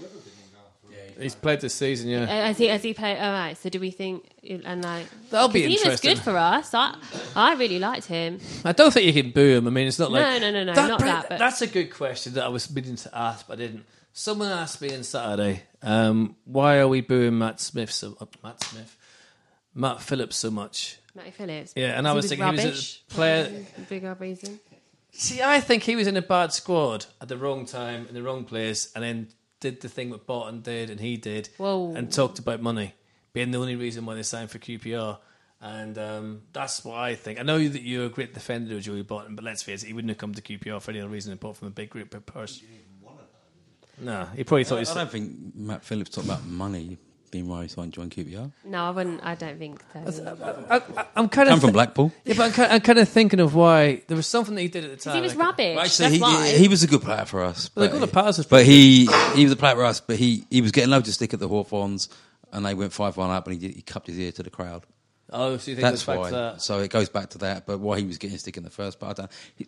[1.21, 2.23] He's played this season, yeah.
[2.23, 3.19] Uh, Has he has he played?
[3.19, 3.57] All right.
[3.57, 4.29] So do we think
[4.65, 6.15] and like That'll be 'cause he was interesting.
[6.15, 6.75] good for us.
[6.75, 6.97] I
[7.37, 8.41] I really liked him.
[8.65, 9.67] I don't think you can boo him.
[9.67, 11.93] I mean, it's not like No, no, no, no, not that, but- that's a good
[11.95, 13.85] question that I was meaning to ask, but I didn't.
[14.15, 18.63] Someone asked me on Saturday, um, why are we booing Matt Smith so uh, Matt
[18.65, 18.97] Smith,
[19.75, 20.99] Matt Phillips so much?
[21.15, 21.73] Matty Phillips.
[21.77, 23.03] Yeah, and I was He thinking he was a rubbish.
[23.09, 24.61] player- Bigger reason.
[25.13, 28.23] See, I think he was in a bad squad at the wrong time in the
[28.23, 29.29] wrong place, and then
[29.63, 31.95] did the thing what Barton did and he did, Whoa.
[31.95, 32.95] and talked about money
[33.33, 35.19] being the only reason why they signed for QPR.
[35.63, 37.39] And um, that's what I think.
[37.39, 39.93] I know that you're a great defender of Joey Barton, but let's face it, he
[39.93, 42.27] wouldn't have come to QPR for any other reason apart from a big group of
[42.27, 42.61] purse.
[43.99, 44.91] No, he probably thought I, he was.
[44.91, 46.99] I don't think Matt Phillips talked about money
[47.33, 48.53] being why he signed join QPR.
[48.65, 49.25] No, I wouldn't.
[49.25, 50.23] I don't think so.
[50.23, 52.13] Uh, I, I, I'm kind of Come from Blackpool.
[52.25, 54.69] Yeah, but I'm kind, I'm kind of thinking of why there was something that he
[54.69, 55.17] did at the time.
[55.17, 55.75] he was like- rubbish.
[55.75, 56.53] Well, actually, That's he, why.
[56.53, 57.71] he was a good player for us.
[57.75, 59.99] Well, but, they got the passes but he he was a player for us.
[59.99, 62.09] But he, he was getting loads of stick at the Hawthorns,
[62.53, 64.51] and they went five one up, and he did, he cupped his ear to the
[64.51, 64.85] crowd.
[65.31, 66.29] Oh, so you think That's it goes back why.
[66.29, 66.63] to that?
[66.63, 67.65] So it goes back to that.
[67.67, 69.33] But why he was getting stick in the first part, I don't.
[69.57, 69.67] He,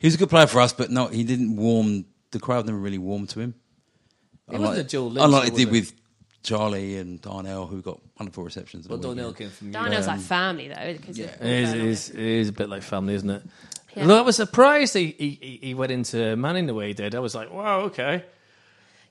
[0.00, 2.06] he was a good player for us, but no, he didn't warm.
[2.32, 3.54] The crowd never really warmed to him.
[4.50, 5.80] He wasn't a Joe Lynch, unlike though, it did was he?
[5.80, 5.92] with
[6.44, 8.84] Charlie and Darnell, who got wonderful receptions.
[8.86, 9.50] at Well, the Darnell weekend.
[9.50, 10.92] came from Darnell's Um, like family though.
[10.92, 11.26] Because yeah.
[11.26, 13.42] of It is, all it, going is, it is a bit like family, isn't it?
[13.96, 14.06] Yeah.
[14.06, 17.14] Look, I was surprised he, he, he- he went into Manning the way he did.
[17.14, 18.04] I was like, wow, okay.
[18.04, 18.12] on.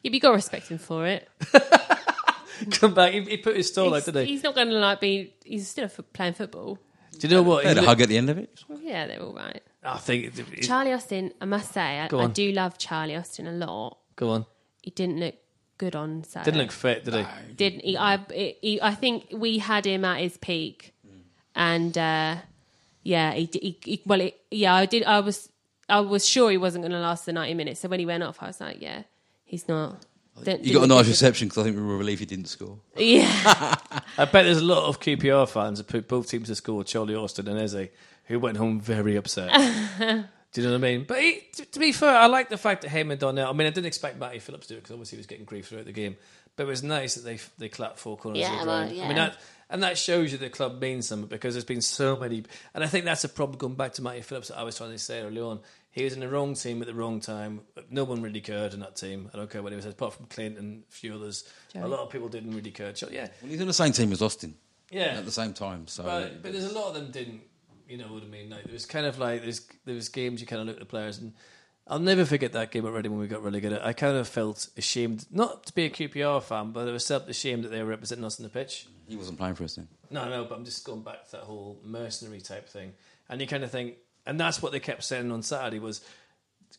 [0.04, 1.28] Yeah, but you got to respect him for it.
[2.72, 3.14] Come back.
[3.14, 4.26] He, he put his stall out, he's, did he?
[4.34, 5.34] he's not going to like be.
[5.44, 6.78] He's still f- playing football.
[7.20, 7.64] Do you know what?
[7.64, 8.64] They had a hug at the end of it.
[8.82, 9.62] Yeah, they're all right.
[9.84, 10.26] I think.
[10.26, 13.98] it- it- Charlie Austin, I must say, I, I do love Charlie Austin a lot.
[14.16, 14.46] Go on.
[14.82, 15.36] He didn't look
[15.84, 16.46] good on Saturday.
[16.52, 17.26] Didn't look fit, did he?
[17.56, 17.98] didn't he?
[17.98, 18.18] I,
[18.62, 20.94] he, I think we had him at his peak,
[21.56, 22.38] and uh,
[23.04, 25.04] yeah, he, he, he well, it, yeah, I did.
[25.04, 25.50] I was,
[25.90, 27.82] I was sure he wasn't going to last the ninety minutes.
[27.82, 29.04] So when he went off, I was like, yeah,
[29.44, 30.06] he's not.
[30.44, 32.80] Didn't- You got a nice reception because I think we were relieved he didn't score.
[32.98, 33.28] Yeah,
[34.18, 37.14] I bet there's a lot of QPR fans that put both teams to score, Charlie
[37.16, 37.90] Austin and Eze,
[38.26, 39.50] who went home very upset.
[40.54, 41.06] Do you know what I mean?
[41.08, 43.50] But he, to, to be fair, I like the fact that him and Darnell.
[43.50, 45.46] I mean, I didn't expect Matty Phillips to do it because obviously he was getting
[45.46, 46.16] grief throughout the game.
[46.56, 49.02] But it was nice that they they clapped four corners Yeah, of the well, ground.
[49.02, 49.38] I mean, that,
[49.72, 52.44] and that shows you the club means something because there's been so many.
[52.76, 54.92] And I think that's a problem going back to Matty Phillips that I was trying
[54.92, 55.62] to say earlier on.
[55.90, 57.62] He was in the wrong team at the wrong time.
[57.90, 59.30] No one really cared in that team.
[59.34, 61.44] I don't care what he was, apart from Clint and a few others.
[61.76, 62.96] A lot of people didn't really care.
[62.96, 64.56] So, yeah, Well, he's in the same team as Austin
[64.92, 65.18] yeah.
[65.18, 65.88] at the same time.
[65.88, 67.42] So Right, but there's a lot of them didn't.
[67.94, 68.50] You know what I mean?
[68.50, 70.80] Like there was kind of like there's there was games you kind of look at
[70.80, 71.32] the players and
[71.86, 73.86] I'll never forget that game at Reading when we got really relegated.
[73.86, 77.28] I kind of felt ashamed, not to be a QPR fan, but I was self
[77.28, 78.88] ashamed that they were representing us on the pitch.
[79.08, 79.88] he wasn't playing for us then.
[80.10, 82.94] No, no, but I'm just going back to that whole mercenary type thing,
[83.30, 86.02] and you kind of think, and that's what they kept saying on Saturday was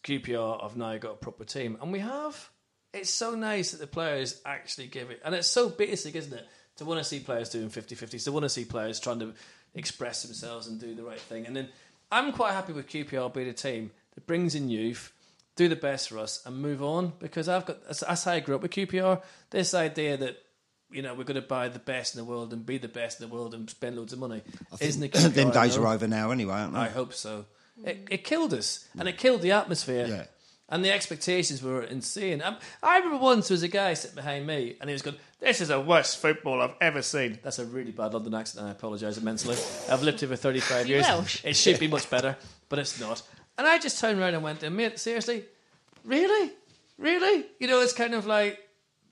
[0.02, 2.50] QPR have now got a proper team, and we have.
[2.92, 6.48] It's so nice that the players actually give it, and it's so basic, isn't it?
[6.78, 9.34] To want to see players doing 50-50s, to want to see players trying to
[9.74, 11.68] express themselves and do the right thing, and then
[12.10, 15.12] I'm quite happy with QPR being a team that brings in youth,
[15.56, 17.12] do the best for us, and move on.
[17.18, 19.22] Because I've got that's, how I grew up with QPR.
[19.50, 20.42] This idea that
[20.90, 23.20] you know we're going to buy the best in the world and be the best
[23.20, 24.42] in the world and spend loads of money
[24.80, 25.34] isn't a QPR.
[25.34, 26.80] Them days are over now, anyway, aren't they?
[26.80, 27.46] I hope so.
[27.84, 30.06] It, it killed us, and it killed the atmosphere.
[30.06, 30.24] Yeah.
[30.74, 32.42] And the expectations were insane.
[32.42, 35.16] Um, I remember once there was a guy sitting behind me, and he was going,
[35.38, 38.62] "This is the worst football I've ever seen." That's a really bad London accent.
[38.62, 39.54] and I apologise immensely.
[39.88, 41.04] I've lived here for thirty-five years.
[41.04, 41.44] Welsh.
[41.44, 42.36] It should be much better,
[42.68, 43.22] but it's not.
[43.56, 45.44] And I just turned around and went, to him, "Mate, seriously,
[46.04, 46.50] really,
[46.98, 48.58] really?" You know, it's kind of like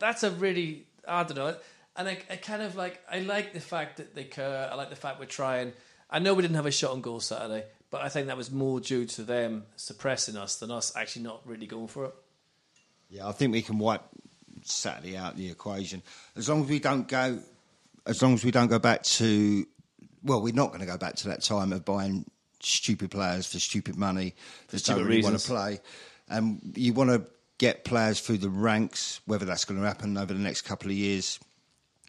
[0.01, 1.55] that's a really I don't know.
[1.95, 4.69] And I, I kind of like I like the fact that they care.
[4.69, 5.75] I like the fact we're trying.
[6.11, 8.51] I know we didn't have a shot on goal Saturday, but I think that was
[8.51, 12.15] more due to them suppressing us than us actually not really going for it.
[13.09, 14.03] Yeah, I think we can wipe
[14.65, 16.03] Saturday out of the equation
[16.35, 17.39] as long as we don't go.
[18.05, 19.65] As long as we don't go back to,
[20.25, 22.25] well, we're not going to go back to that time of buying
[22.59, 24.35] stupid players for stupid money
[24.69, 25.81] that stupid don't really want to play.
[26.29, 27.25] And you want to
[27.59, 29.21] get players through the ranks.
[29.27, 31.39] Whether that's going to happen over the next couple of years,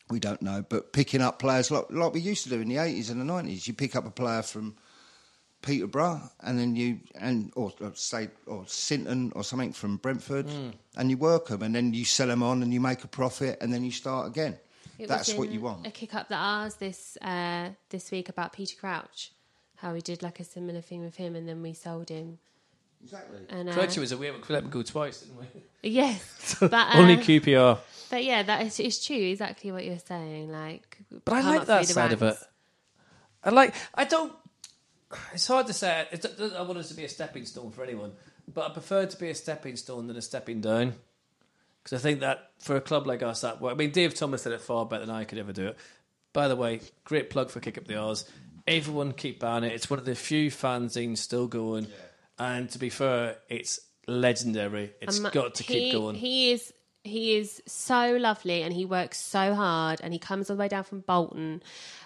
[0.10, 0.65] we don't know.
[0.67, 3.26] But picking up players like, like we used to do in the eighties and the
[3.26, 4.76] nineties, you pick up a player from
[5.63, 10.69] Peterborough, and then you and or, or say or Sinton or something from Brentford, Hmm.
[10.95, 13.58] and you work them, and then you sell them on, and you make a profit,
[13.62, 14.58] and then you start again.
[14.99, 15.88] It That's what you want.
[15.88, 19.32] A kick up the R's this uh, this week about Peter Crouch,
[19.78, 22.38] how we did like a similar thing with him, and then we sold him
[23.04, 23.39] Exactly.
[23.49, 24.36] And, uh, Crutcher was a weird.
[24.36, 25.45] We let him go twice, didn't we?
[25.89, 27.78] yes, but uh, Only QPR.
[28.10, 29.17] But yeah, that is it's true.
[29.17, 30.52] Exactly what you're saying.
[30.52, 32.38] Like, But I like that through the side of it.
[33.43, 33.73] I like.
[33.93, 34.32] I don't.
[35.34, 36.08] It's hard to say.
[36.12, 38.12] It, I want it to be a stepping stone for anyone,
[38.54, 40.93] but I prefer it to be a stepping stone than a stepping down.
[41.84, 43.73] Because I think that for a club like us, that work.
[43.73, 45.78] I mean, Dave Thomas did it far better than I could ever do it.
[46.32, 48.26] By the way, great plug for Kick Up the R's.
[48.65, 49.73] Everyone keep buying it.
[49.73, 51.88] It's one of the few fanzines still going.
[52.39, 54.93] And to be fair, it's legendary.
[55.02, 56.15] It's Um, got to he, keep going.
[56.15, 56.73] He is
[57.04, 60.69] he is so lovely, and he works so hard, and he comes all the way
[60.69, 61.62] down from Bolton.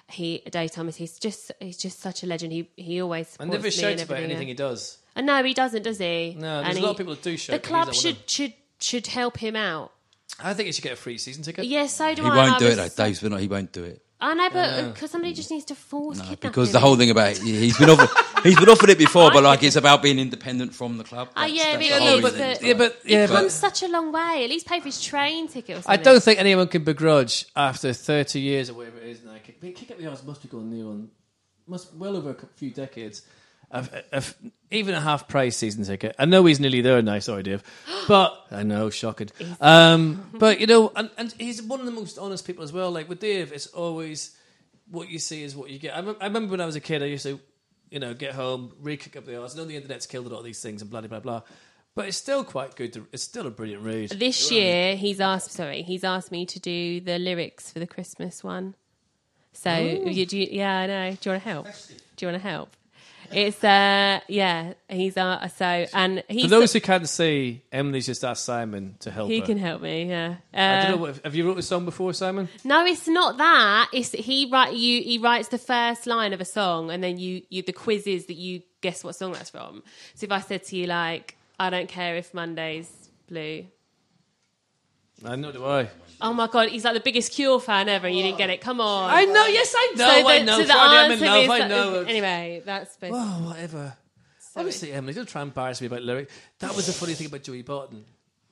[0.09, 2.53] He Dave Thomas, he's just he's just such a legend.
[2.53, 4.31] He he always I supports never me shouts and about everything.
[4.31, 4.97] anything he does.
[5.15, 6.35] And no, he doesn't, does he?
[6.37, 7.61] No, And there's a he- lot of people that do shout.
[7.61, 9.91] The club not one of should should should help him out.
[10.39, 11.65] I think he should get a free season ticket.
[11.65, 12.35] Yeah, so do He I.
[12.35, 13.03] won't I do it was- though.
[13.05, 14.01] Dave's been he won't do it.
[14.19, 16.73] I know, but because somebody just needs to force No, kidnap because him.
[16.73, 18.09] the whole thing about it, he's been offered
[18.43, 21.29] he's been offered it before, but like it's about being independent from the club.
[21.35, 22.47] Ah, That's- yeah, that's but the yeah, whole no, but, reason.
[22.51, 24.43] but- yeah, but He's yeah, come but such a long way.
[24.43, 25.91] At least pay for his train ticket or something.
[25.91, 26.13] I something.
[26.13, 29.35] don't think anyone can begrudge after 30 years or whatever it is now.
[29.43, 31.09] Kick, I mean, Kick Up the R's must be going near on,
[31.67, 33.21] must well over a cou- few decades.
[33.69, 34.33] Of, of
[34.71, 36.15] even a half price season ticket.
[36.17, 37.19] I know he's nearly there now.
[37.19, 37.63] Sorry, Dave,
[38.07, 39.29] but I know, shocking.
[39.59, 42.91] Um, but you know, and, and he's one of the most honest people as well.
[42.91, 44.37] Like with Dave, it's always
[44.89, 45.97] what you see is what you get.
[45.97, 47.41] I, rem- I remember when I was a kid, I used to,
[47.89, 49.55] you know, get home, read Kick Up the R's.
[49.55, 51.41] I know the internet's killed a lot of these things and blah blah blah.
[51.95, 52.93] But it's still quite good.
[52.93, 54.11] To, it's still a brilliant read.
[54.11, 55.51] This year, he's asked.
[55.51, 58.75] Sorry, he's asked me to do the lyrics for the Christmas one.
[59.53, 61.17] So, you, do you, yeah, I know.
[61.19, 61.65] Do you want to help?
[62.15, 62.76] Do you want to help?
[63.31, 64.73] It's uh, yeah.
[64.89, 69.11] He's uh, so and he For those who can't see, Emily's just asked Simon to
[69.11, 69.45] help he her.
[69.45, 70.05] can help me.
[70.09, 70.35] Yeah.
[70.53, 70.97] I Uh, don't know.
[70.97, 72.47] What, have you wrote a song before, Simon?
[72.63, 73.89] no, it's not that.
[73.93, 75.01] It's he write you.
[75.03, 77.41] He writes the first line of a song, and then you.
[77.49, 79.83] You the quiz is that you guess what song that's from.
[80.15, 82.89] So if I said to you like, I don't care if Monday's
[83.27, 83.65] blue.
[85.25, 85.51] I know.
[85.51, 85.89] Do I?
[86.19, 88.07] Oh my god, he's like the biggest Cure fan ever.
[88.07, 88.61] and You didn't get it.
[88.61, 89.09] Come on.
[89.09, 89.45] I know.
[89.45, 90.07] Yes, I know.
[90.07, 90.57] So I know.
[90.57, 91.49] so the Friday, I'm in love.
[91.49, 92.01] I know.
[92.01, 93.95] Anyway, that's supposed Oh, whatever.
[94.55, 96.33] Obviously, Emily, don't try and embarrass me about lyrics.
[96.59, 98.03] That was the funny thing about Joey Barton.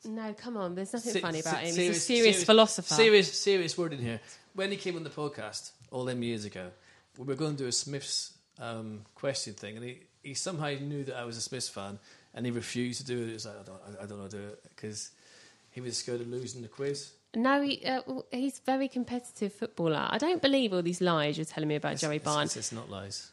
[0.05, 0.75] No, come on.
[0.75, 1.75] There's nothing Se- funny about him.
[1.75, 2.93] He's a serious, philosopher.
[2.93, 4.19] Serious, serious word in here.
[4.53, 6.69] When he came on the podcast all them years ago,
[7.17, 11.03] we were going to do a Smiths um, question thing, and he, he somehow knew
[11.05, 11.97] that I was a Smiths fan,
[12.35, 13.27] and he refused to do it.
[13.27, 15.09] He was like, I don't, I, don't know how to do it because
[15.71, 17.11] he was scared of losing the quiz.
[17.35, 20.07] No, he, uh, he's a very competitive footballer.
[20.09, 22.55] I don't believe all these lies you're telling me about Joey It's- Barnes.
[22.55, 23.31] It's, it's not lies.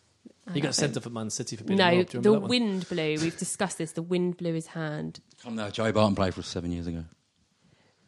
[0.52, 2.06] He got sent off at Man City for being a No, mob.
[2.08, 2.48] Do the remember that one?
[2.50, 3.16] wind blew.
[3.20, 3.92] We've discussed this.
[3.92, 5.20] The wind blew his hand.
[5.42, 7.04] Come now, Joey Barton played for us seven years ago.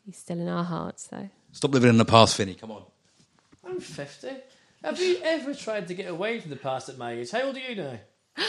[0.05, 1.31] He's still in our hearts, though.
[1.53, 2.55] Stop living in the past, Finney.
[2.55, 2.83] Come on.
[3.65, 4.29] I'm 50.
[4.83, 7.31] Have you ever tried to get away from the past at my age?
[7.31, 7.99] How old are you now?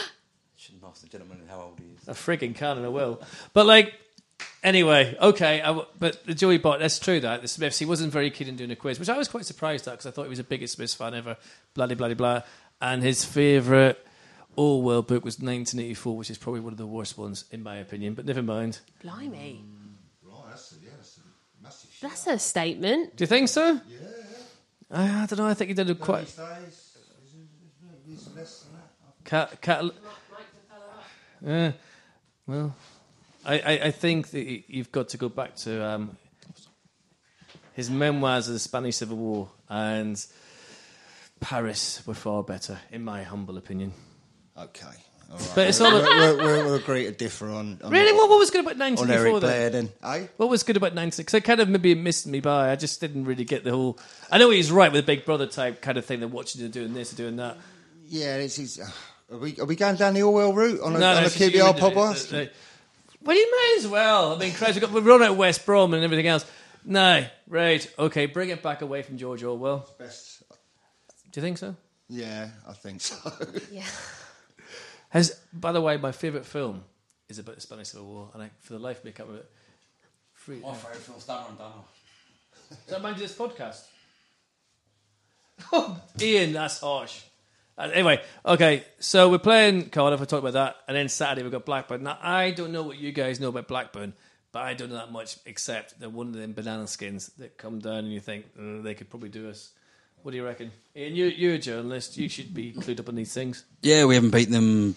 [0.56, 2.08] Shouldn't ask the gentleman how old he is.
[2.08, 3.22] I frigging can and I will.
[3.52, 3.94] But like,
[4.62, 5.60] anyway, okay.
[5.60, 7.20] I w but the Joey Bot, that's true.
[7.20, 9.44] That the Smiths, he wasn't very keen on doing a quiz, which I was quite
[9.44, 11.36] surprised at because I thought he was the biggest Smiths fan ever.
[11.74, 12.42] Bloody, bloody, blah.
[12.80, 13.96] And his favourite
[14.56, 18.14] Orwell book was 1984, which is probably one of the worst ones in my opinion.
[18.14, 18.80] But never mind.
[19.02, 19.62] Blimey.
[19.62, 20.30] Mm.
[20.30, 22.08] Right, that's, yeah, that's a massive shit.
[22.08, 23.16] That's a statement.
[23.16, 23.80] Do you think so?
[23.88, 23.98] Yeah.
[24.90, 25.46] I, I don't know.
[25.46, 26.26] I think he did a quite.
[26.26, 26.96] These days,
[28.08, 29.24] it's less than that.
[29.24, 29.84] Cat, cat,
[31.44, 31.66] yeah.
[31.66, 31.72] Uh,
[32.46, 32.76] well,
[33.46, 36.16] I, I, I think that you've got to go back to um,
[37.74, 40.24] his memoirs of the Spanish Civil War and
[41.40, 43.92] Paris were far better, in my humble opinion.
[44.58, 44.86] Okay.
[45.30, 45.52] All right.
[45.54, 47.78] But it's all- we'll, we'll agree to differ on.
[47.82, 49.40] on Really, what, what was good about On 1984 Eric then?
[49.40, 50.22] Blair, then.
[50.22, 50.26] Eh?
[50.36, 51.34] What was good about 96?
[51.34, 52.70] I kind of maybe it missed me by.
[52.70, 53.98] I just didn't really get the whole.
[54.30, 56.20] I know he's right with the Big Brother type kind of thing.
[56.20, 57.58] They're watching you doing this or doing that.
[58.08, 58.88] Yeah, it's, it's, uh,
[59.32, 61.30] are, we, are we going down the Orwell route on a, No, on no, a
[61.30, 62.50] QPR podcast?
[63.26, 64.34] Uh, uh, Well, you may as well.
[64.34, 66.44] I mean, Christ, we've, got, we've run out West Brom and everything else.
[66.84, 69.88] No, right, okay, bring it back away from George Orwell.
[69.98, 70.42] Best.
[71.32, 71.74] Do you think so?
[72.08, 73.16] Yeah, I think so.
[73.72, 73.82] Yeah.
[75.10, 76.84] Has, by the way, my favourite film
[77.28, 79.28] is about the Spanish Civil War, and I, for the life of me, I can't
[79.28, 79.46] remember.
[79.46, 79.52] it.
[80.34, 81.74] Free, My favourite film's Dumber and Dumber.
[82.68, 83.82] Does that mind you this podcast?
[85.72, 87.22] Oh, Ian, that's harsh.
[87.78, 90.20] Uh, anyway, okay, so we're playing Cardiff.
[90.20, 92.02] We talked about that, and then Saturday we've got Blackburn.
[92.02, 94.14] Now I don't know what you guys know about Blackburn,
[94.52, 97.78] but I don't know that much except they're one of them banana skins that come
[97.80, 99.72] down and you think "Uh, they could probably do us.
[100.22, 100.72] What do you reckon?
[100.96, 102.16] Ian, you, you're a journalist.
[102.16, 103.64] You should be clued up on these things.
[103.82, 104.96] Yeah, we haven't beaten them.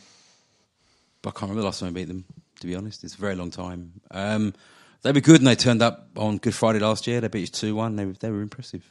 [1.26, 2.26] I can't remember the last time we beat them.
[2.62, 4.02] To be honest, it's a very long time.
[4.12, 4.54] Um,
[5.02, 7.22] they were good, and they turned up on Good Friday last year.
[7.22, 7.96] They beat us two one.
[7.96, 8.90] They they were impressive.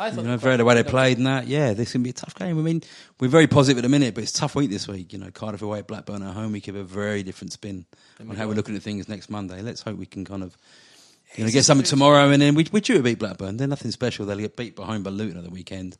[0.00, 1.46] I thought You know, very the way they played and that.
[1.46, 2.58] Yeah, this can be a tough game.
[2.58, 2.82] I mean,
[3.20, 5.12] we're very positive at the minute, but it's a tough week this week.
[5.12, 6.52] You know, Cardiff away, Blackburn at home.
[6.52, 7.84] We give a very different spin
[8.18, 9.60] on how we're looking at things next Monday.
[9.60, 10.56] Let's hope we can kind of.
[11.36, 13.56] You know, get something tomorrow, and then we we due to beat Blackburn.
[13.56, 14.26] They're nothing special.
[14.26, 15.96] They'll get beat behind by Luton at the weekend.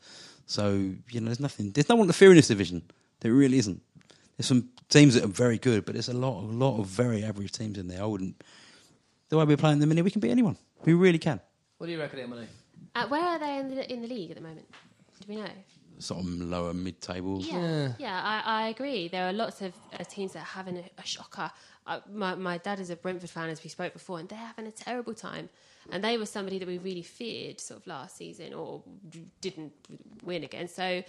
[0.47, 1.71] So you know, there's nothing.
[1.71, 2.83] There's no one to fear in this division.
[3.21, 3.81] There really isn't.
[4.37, 7.23] There's some teams that are very good, but there's a lot, a lot of very
[7.23, 8.03] average teams in there.
[8.03, 8.43] I wouldn't.
[9.29, 10.57] The way we're playing the minute, we can beat anyone.
[10.85, 11.41] We really can.
[11.79, 12.47] What do you reckon, Emily?
[12.95, 14.67] Uh, where are they in the, in the league at the moment?
[15.21, 15.49] Do we know?
[15.99, 17.43] Sort of lower mid-table.
[17.43, 19.09] Yeah, yeah, I, I agree.
[19.09, 21.51] There are lots of uh, teams that are having a, a shocker.
[21.87, 24.67] Uh, my, my dad is a Brentford fan, as we spoke before, and they're having
[24.67, 25.49] a terrible time.
[25.93, 28.83] And they were somebody that we really feared sort of last season or
[29.41, 29.73] didn't
[30.23, 30.77] win against.
[30.77, 31.03] So,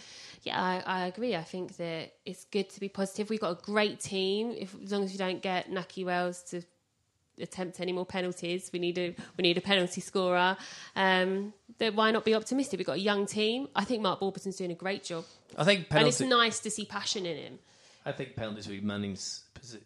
[0.43, 1.35] yeah, I, I agree.
[1.35, 3.29] I think that it's good to be positive.
[3.29, 4.55] We've got a great team.
[4.57, 6.63] If, as long as we don't get Nahki Wells to
[7.39, 8.69] attempt any more penalties.
[8.73, 10.57] We need a we need a penalty scorer.
[10.95, 11.53] Um,
[11.93, 12.77] why not be optimistic?
[12.77, 13.67] We've got a young team.
[13.75, 15.25] I think Mark Warburton's doing a great job,
[15.57, 17.59] I think and it's nice to see passion in him.
[18.05, 19.43] I think penalties will be Manning's.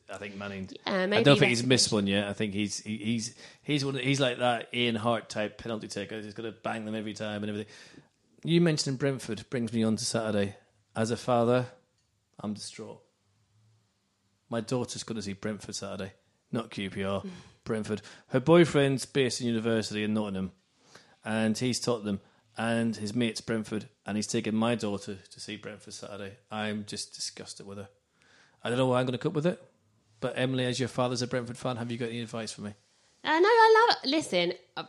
[0.09, 0.69] I think Manning.
[0.87, 2.27] Yeah, I don't think he's missed one yet.
[2.27, 3.95] I think he's he, he's he's one.
[3.95, 6.21] He's like that Ian Harte type penalty taker.
[6.21, 7.71] He's going to bang them every time and everything.
[8.43, 10.55] You mentioned Brentford brings me on to Saturday.
[10.95, 11.65] As a father,
[12.39, 13.01] I'm distraught.
[14.49, 16.13] My daughter's going to see Brentford Saturday,
[16.55, 17.27] not QPR.
[17.65, 18.01] Brentford.
[18.27, 20.51] Her boyfriend's based in university in Nottingham,
[21.25, 22.21] and he's taught them.
[22.57, 26.37] And his mate's Brentford, and he's taken my daughter to see Brentford Saturday.
[26.49, 27.89] I'm just disgusted with her.
[28.63, 29.61] I don't know why I'm going to cope with it.
[30.21, 32.73] But Emily, as your father's a Brentford fan, have you got any advice for me?
[33.25, 33.97] Uh, no, I love.
[34.03, 34.09] it.
[34.09, 34.85] Listen, I,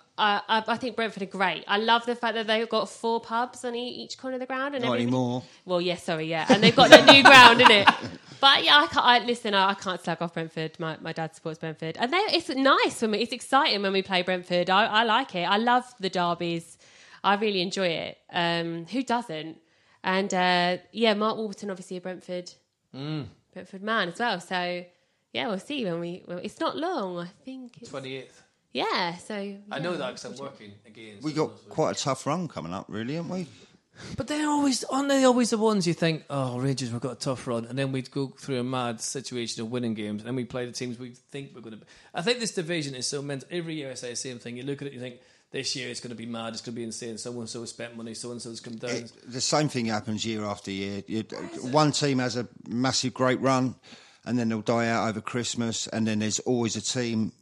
[0.48, 1.64] I, I think Brentford are great.
[1.66, 4.46] I love the fact that they've got four pubs on e- each corner of the
[4.46, 5.08] ground and Not everything.
[5.08, 5.42] anymore.
[5.64, 7.88] Well, yes, sorry, yeah, and they've got the new ground in it.
[8.38, 9.06] But yeah, I can't.
[9.06, 10.78] I, listen, I, I can't slag off Brentford.
[10.78, 13.20] My my dad supports Brentford, and they, it's nice for me.
[13.22, 14.68] It's exciting when we play Brentford.
[14.68, 15.44] I, I like it.
[15.44, 16.76] I love the derbies.
[17.24, 18.18] I really enjoy it.
[18.30, 19.56] Um, who doesn't?
[20.04, 22.52] And uh, yeah, Mark Warburton, obviously a Brentford
[23.52, 24.38] Brentford man as well.
[24.38, 24.84] So
[25.32, 26.22] yeah, we'll see when we.
[26.26, 27.18] Well, it's not long.
[27.18, 27.78] I think.
[27.80, 28.24] It's, 28th.
[28.72, 29.16] yeah.
[29.16, 29.34] So
[29.70, 31.18] I know that because I'm working again.
[31.22, 33.46] We got quite a tough run coming up, really, haven't we?
[34.16, 37.18] But they're always, aren't they always the ones you think, oh, Rangers, we've got a
[37.18, 37.64] tough run.
[37.64, 40.20] And then we'd go through a mad situation of winning games.
[40.20, 41.86] And then we play the teams we think we're going to.
[42.12, 43.48] I think this division is so mental.
[43.50, 44.58] Every year I say the same thing.
[44.58, 45.16] You look at it, you think,
[45.52, 47.18] this year it's going to be mad, it's going to be insane.
[47.18, 48.90] So and so has spent money, so and so's come down.
[48.90, 51.02] It, the same thing happens year after year.
[51.06, 51.22] You,
[51.62, 53.76] one team has a massive, great run,
[54.26, 57.32] and then they'll die out over Christmas, and then there's always a team.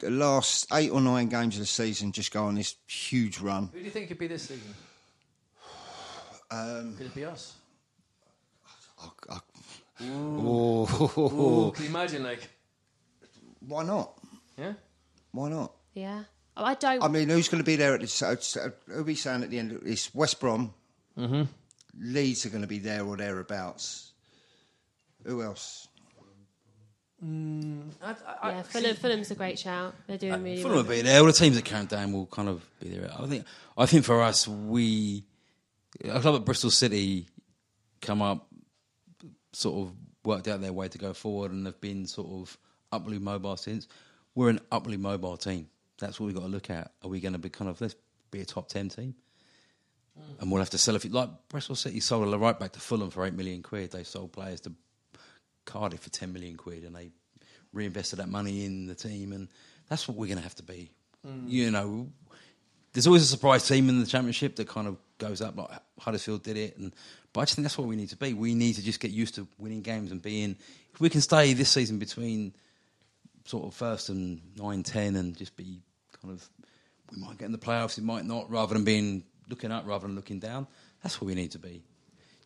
[0.00, 3.70] The last eight or nine games of the season just go on this huge run.
[3.72, 4.74] Who do you think could be this season?
[6.50, 7.54] Um, Could it be us?
[9.02, 9.38] I, I,
[10.04, 12.48] oh, Oh, can you imagine, like,
[13.60, 14.12] why not?
[14.56, 14.72] yeah?
[15.32, 15.72] Why not?
[15.94, 16.22] Yeah.
[16.56, 17.02] Oh, I don't.
[17.02, 18.20] I mean, who's going to be there at this?
[18.88, 19.72] Who'll be saying at the end?
[19.72, 20.72] of It's West Brom.
[21.18, 21.42] Mm-hmm.
[22.00, 24.12] Leeds are going to be there or thereabouts.
[25.28, 25.88] Who else?
[27.22, 29.94] Mm, I, I, yeah, Fulham, Fulham's a great shout.
[30.06, 30.84] They're doing uh, really Fulham well.
[30.84, 31.20] will be there.
[31.20, 33.10] All the teams that count down will kind of be there.
[33.18, 33.44] I think.
[33.76, 35.24] I think for us, we
[36.04, 37.28] a club at Bristol City
[38.00, 38.46] come up,
[39.52, 42.56] sort of worked out their way to go forward, and have been sort of
[42.90, 43.86] uply mobile since.
[44.34, 45.68] We're an uply mobile team.
[45.98, 46.92] That's what we've got to look at.
[47.02, 47.96] Are we going to be kind of let's
[48.30, 49.14] be a top ten team?
[50.18, 50.40] Mm.
[50.40, 51.10] And we'll have to sell a few.
[51.10, 53.90] Like Bristol City sold a right back to Fulham for eight million quid.
[53.90, 54.72] They sold players to
[55.68, 57.10] Cardiff for 10 million quid and they
[57.72, 59.48] reinvested that money in the team and
[59.88, 60.90] that's what we're going to have to be.
[61.26, 61.44] Mm.
[61.46, 62.08] You know,
[62.92, 66.42] there's always a surprise team in the championship that kind of goes up like Huddersfield
[66.42, 66.94] did it and
[67.32, 68.32] but I just think that's what we need to be.
[68.32, 70.56] We need to just get used to winning games and being
[70.94, 72.54] if we can stay this season between
[73.44, 75.80] sort of first and 9 10 and just be
[76.20, 76.48] kind of
[77.12, 80.06] we might get in the playoffs, it might not rather than being looking up rather
[80.06, 80.66] than looking down.
[81.02, 81.82] That's what we need to be.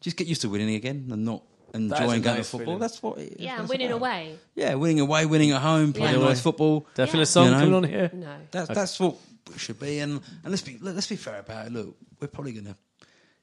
[0.01, 2.43] Just get used to winning again and not That is a enjoying going nice to
[2.45, 2.65] football.
[2.65, 2.79] feeling.
[2.81, 3.19] That's what.
[3.19, 3.97] It, Yeah, that's and winning about.
[3.99, 4.39] away.
[4.55, 6.27] Yeah, winning away, winning at home, playing Yeah.
[6.27, 6.87] nice football.
[6.95, 7.23] Did I feel Yeah.
[7.23, 7.59] a song You know?
[7.59, 8.11] coming on here?
[8.13, 8.37] No.
[8.51, 9.17] That's that's what
[9.55, 9.99] it should be.
[10.01, 11.73] And and let's be let- let's be fair about it.
[11.73, 12.77] Look, we're probably gonna.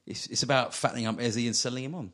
[0.06, 2.12] It's it's about fattening up Eze and selling him on.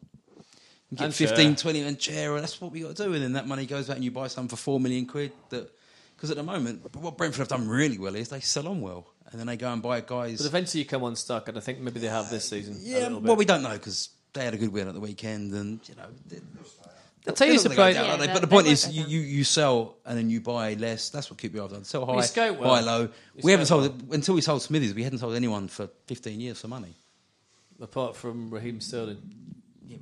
[0.91, 1.55] You get And 15, Chair.
[1.57, 2.41] 20 and chair.
[2.41, 3.13] That's what we got to do.
[3.15, 5.33] And then that money goes out and you buy some for four million quid.
[5.51, 5.69] That
[6.15, 9.07] because at the moment, what Brentford have done really well is they sell on well,
[9.31, 10.39] and then they go and buy guys.
[10.39, 12.77] But eventually you come unstuck, and I think maybe they have this season.
[12.77, 13.27] a Yeah, little bit.
[13.29, 15.95] well, we don't know because they had a good win at the weekend, and you
[15.97, 16.07] know.
[16.29, 16.41] they-
[17.29, 17.97] I'll tell you, they're surprise.
[17.97, 18.29] Yeah, they?
[18.29, 21.11] they- but the point is, you, you, you sell and then you buy less.
[21.11, 21.83] That's what QPR have done.
[21.85, 22.69] Sell high, scout well.
[22.71, 23.01] buy low.
[23.03, 23.11] You
[23.43, 24.95] We haven't scout sold until we sold Smithies.
[24.95, 26.95] We hadn't sold anyone for fifteen years for money.
[27.81, 29.19] Apart from Raheem Sterling.
[29.89, 29.97] Yeah,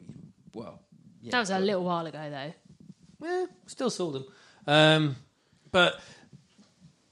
[0.52, 0.80] well,
[1.22, 2.52] yeah, That was a little while ago, though.
[3.26, 4.24] Yeah, still sold them,
[4.66, 5.16] Um,
[5.72, 5.98] but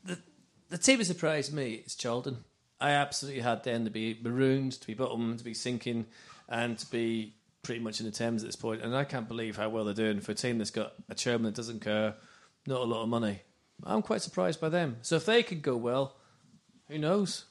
[0.05, 0.19] the
[0.69, 2.45] the team that surprised me is Charlton.
[2.83, 6.05] I absolutely had them to be marooned, to be bottom, to be sinking,
[6.53, 7.33] and to be
[7.63, 8.83] pretty much in the Thames at this point.
[8.83, 11.45] And I can't believe how well they're doing for a team that's got a chairman
[11.45, 12.15] that doesn't care,
[12.67, 13.41] not a lot of money.
[13.85, 14.99] I'm quite surprised by them.
[15.01, 16.15] So if they could go well,
[16.89, 17.47] who knows?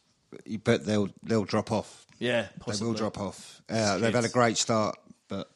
[0.45, 2.06] You bet they'll they'll drop off.
[2.20, 3.62] Yeah, they will drop off.
[3.68, 4.95] Uh, they've had a great start,
[5.28, 5.49] but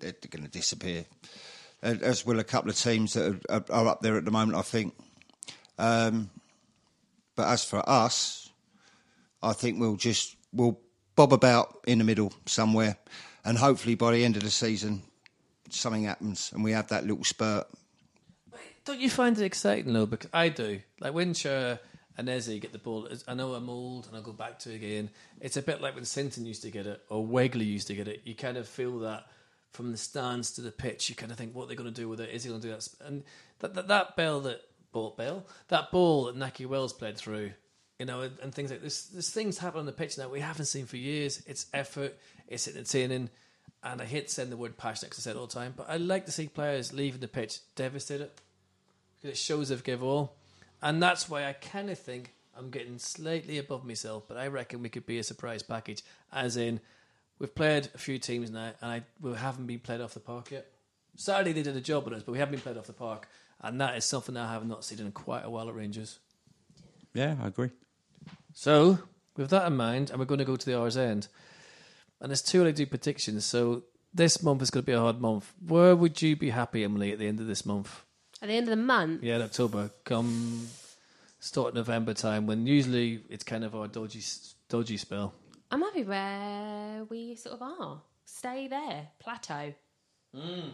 [0.00, 1.06] they're, going to disappear.
[1.82, 4.62] As will a couple of teams that are, are up there at the moment, I
[4.62, 4.94] think.
[5.78, 6.30] Um,
[7.36, 8.50] but as for us,
[9.42, 10.80] I think we'll just we'll
[11.16, 12.96] bob about in the middle somewhere,
[13.44, 15.02] and hopefully by the end of the season,
[15.70, 17.66] something happens and we have that little spurt.
[18.84, 20.06] Don't you find it exciting though?
[20.06, 20.80] Because I do.
[21.00, 21.80] Like when Cher
[22.16, 24.76] and Eze get the ball, I know I'm old and I'll go back to it
[24.76, 25.10] again.
[25.40, 28.06] It's a bit like when Sinton used to get it or Wegerle used to get
[28.06, 28.22] it.
[28.24, 29.26] You kind of feel that
[29.72, 31.08] from the stands to the pitch.
[31.10, 32.30] You kind of think, what are they going to do with it?
[32.30, 32.88] Is he going to do that?
[33.04, 33.24] And
[33.58, 34.60] that that, that bell that
[34.92, 37.52] ball bell that ball that Nahki Wells played through,
[37.98, 39.06] you know, and, and things like this.
[39.06, 41.42] There's things happen on the pitch now we haven't seen for years.
[41.46, 42.16] It's effort.
[42.48, 43.30] It's entertaining.
[43.82, 45.88] And I hate saying the word passionate because I say it all the time, but
[45.88, 48.30] I like to see players leaving the pitch devastated
[49.16, 50.36] because it shows they've give all,
[50.82, 54.24] and that's why I kind of think I'm getting slightly above myself.
[54.26, 56.80] But I reckon we could be a surprise package, as in
[57.38, 60.50] we've played a few teams now, and I we haven't been played off the park
[60.50, 60.66] yet.
[61.14, 63.28] Saturday they did a job on us, but we haven't been played off the park,
[63.60, 66.18] and that is something I have not seen in quite a while at Rangers.
[67.14, 67.70] Yeah, I agree.
[68.58, 68.98] So,
[69.36, 71.28] with that in mind, and we're going to go to the hour's end,
[72.22, 73.44] and it's too early to do predictions.
[73.44, 73.82] So,
[74.14, 75.52] this month is going to be a hard month.
[75.60, 78.02] Where would you be happy, Emily, at the end of this month?
[78.40, 80.68] At the end of the month, Yeah, in October, come
[81.38, 84.22] start November time, when usually it's kind of our dodgy,
[84.70, 85.34] dodgy spell.
[85.70, 88.00] I'm happy where we sort of are.
[88.24, 89.74] Stay there, plateau.
[90.34, 90.70] Hmm.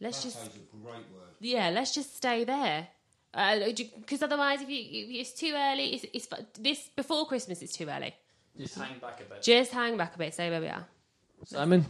[0.00, 1.30] Let's just a great word.
[1.38, 2.88] yeah, let's just stay there.
[3.34, 3.58] Uh,
[4.00, 6.28] because otherwise, if you if it's too early, it's, it's
[6.58, 7.62] this before Christmas.
[7.62, 8.14] It's too early.
[8.56, 9.42] Just hang back a bit.
[9.42, 10.32] Just hang back a bit.
[10.32, 10.86] Stay where we are.
[11.44, 11.84] Simon,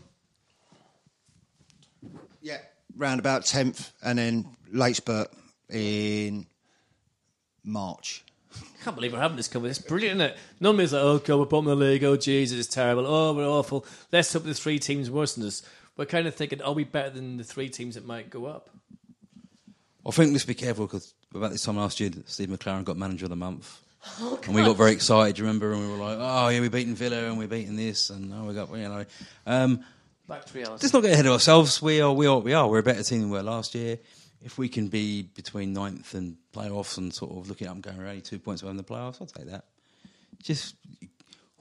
[2.40, 2.58] Yeah,
[2.96, 5.28] round about tenth, and then late spurt
[5.70, 6.46] in
[7.62, 8.24] March.
[8.54, 9.80] I can't believe we're having this conversation.
[9.82, 10.38] It's brilliant, isn't it?
[10.60, 12.04] Normally it's like, oh, God, we're bottom of the league.
[12.04, 13.06] Oh, Jesus, it's terrible.
[13.06, 13.84] Oh, we're awful.
[14.12, 15.62] Let's hope the three teams worse than us.
[15.96, 18.70] We're kind of thinking, are we better than the three teams that might go up?
[20.06, 23.26] I think let's be careful because about this time last year, Steve McClaren got manager
[23.26, 23.80] of the month.
[24.20, 25.72] and we got very excited, you remember?
[25.72, 28.10] And we were like, oh, yeah, we're beating Villa and we're beating this.
[28.10, 29.04] And oh, we got, you know.
[29.46, 29.84] Um,
[30.28, 30.82] Back to reality.
[30.82, 31.80] let's not get ahead of ourselves.
[31.82, 32.68] We are, we are, we are.
[32.68, 33.98] We're a better team than we were last year.
[34.42, 37.96] If we can be between ninth and playoffs and sort of looking up and going,
[37.96, 39.64] we're only two points away from the playoffs, I'll take that.
[40.42, 40.76] Just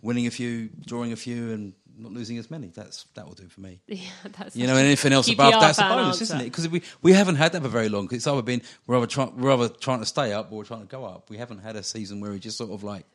[0.01, 2.67] winning a few, drawing a few, and not losing as many.
[2.67, 3.79] That's That will do for me.
[3.87, 3.99] Yeah,
[4.37, 6.23] that's You know, and anything else above that's a bonus, answer.
[6.23, 6.43] isn't it?
[6.45, 8.07] Because we, we haven't had that for very long.
[8.07, 10.63] 'Cause it's either been we're either, try, we're either trying to stay up or we're
[10.63, 11.29] trying to go up.
[11.29, 13.05] We haven't had a season where we just sort of like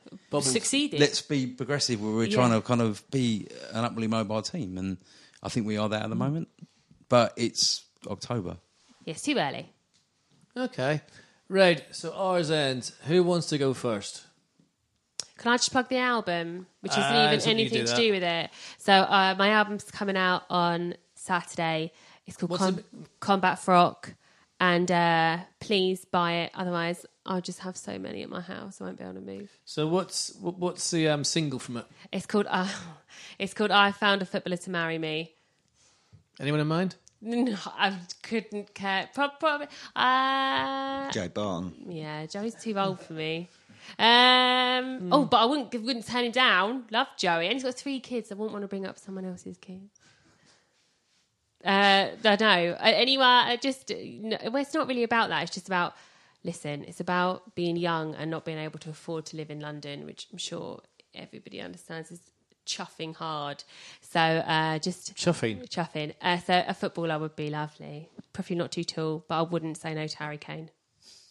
[0.40, 1.00] succeeded.
[1.00, 2.00] let's be progressive.
[2.00, 2.36] Where we're Yeah.
[2.36, 4.98] trying to kind of be an upwardly mobile team, and
[5.42, 6.18] I think we are that at the mm.
[6.20, 6.48] moment.
[7.08, 8.58] But it's October.
[9.04, 9.70] Yes, too early.
[10.56, 11.00] Okay.
[11.48, 12.92] Right, so ours ends.
[13.06, 14.26] Who wants to go first?
[15.38, 18.22] Can I just plug the album, which isn't Ah, even anything do to do with
[18.22, 18.50] it?
[18.78, 21.92] So uh, my album's coming out on Saturday.
[22.26, 22.84] It's called What's Com-
[23.20, 24.14] Combat Frock,
[24.60, 26.50] and uh, please buy it.
[26.54, 29.50] Otherwise, I'll just have so many at my house, I won't be able to move.
[29.64, 31.86] So what's what- what's the um, single from it?
[32.12, 32.68] It's called uh,
[33.38, 35.32] It's called I Found a Footballer to Marry Me.
[36.40, 36.96] Anyone in mind?
[37.20, 39.08] No, I couldn't care.
[39.14, 39.66] Pro- Probably.
[39.96, 41.74] Uh, Jay Barton.
[41.88, 43.48] Yeah, Joe's too old for me.
[43.98, 46.84] Um, Oh, but I wouldn't wouldn't turn him down.
[46.90, 48.30] Love Joey, and he's got three kids.
[48.30, 49.92] I wouldn't want to bring up someone else's kids.
[51.64, 52.72] Uh, I know.
[52.72, 55.42] Uh, Anyway, I just no, well, it's not really about that.
[55.42, 55.94] It's just about
[56.44, 56.84] listen.
[56.84, 60.28] It's about being young and not being able to afford to live in London, which
[60.32, 60.80] I'm sure
[61.14, 62.20] everybody understands is
[62.66, 63.64] chuffing hard.
[64.02, 65.68] So uh, just Chuffing.
[65.68, 66.14] chuffing.
[66.22, 68.08] Uh, so a footballer would be lovely.
[68.32, 70.70] Probably not too tall, but I wouldn't say no to Harry Kane.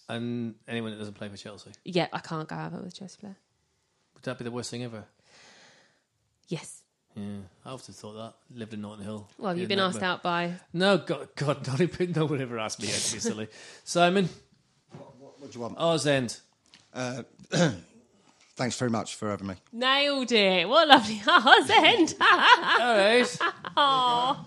[0.10, 1.72] And anyone that doesn't play for Chelsea.
[1.84, 3.36] Yeah, I can't go out with Chelsea player.
[4.14, 5.04] Would that be the worst thing ever?
[6.48, 6.82] Yes.
[7.16, 7.24] Yeah,
[7.66, 8.34] I often thought that.
[8.58, 9.28] Lived in Notting Hill.
[9.38, 10.54] Well, Yeah, you've been asked out by.
[10.72, 12.88] No, God, God, not even, no one ever asked me.
[12.88, 13.48] I'd be silly.
[13.84, 14.30] Simon,
[15.40, 15.76] What do you want?
[15.78, 16.40] ours end.
[16.94, 17.24] Uh,
[18.56, 19.56] thanks very much for having me.
[19.74, 20.70] Nailed it.
[20.70, 22.16] What a lovely house end.
[22.22, 23.38] All right.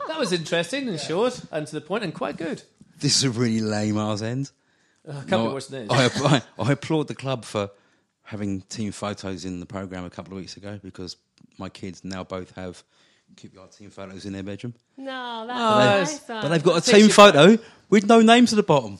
[0.08, 2.62] That was interesting and short and to the point and quite good.
[2.98, 4.50] This is a really lame arse end.
[5.10, 6.22] Uh, can't No, be worse than this.
[6.22, 7.70] I, I, I applaud the club for
[8.22, 11.16] having team photos in the program a couple of weeks ago because
[11.58, 12.82] my kids now both have
[13.34, 14.74] QPR team photos in their bedroom.
[14.96, 16.42] no, that's Oh, nice.
[16.42, 17.58] But they've got a team photo
[17.88, 18.98] with no names at the bottom.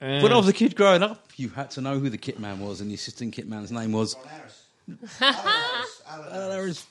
[0.00, 2.38] Uh, When I was a kid growing up, you had to know who the kit
[2.40, 4.16] man was, and the assistant kit man's name was.
[5.20, 6.84] Uh, there is,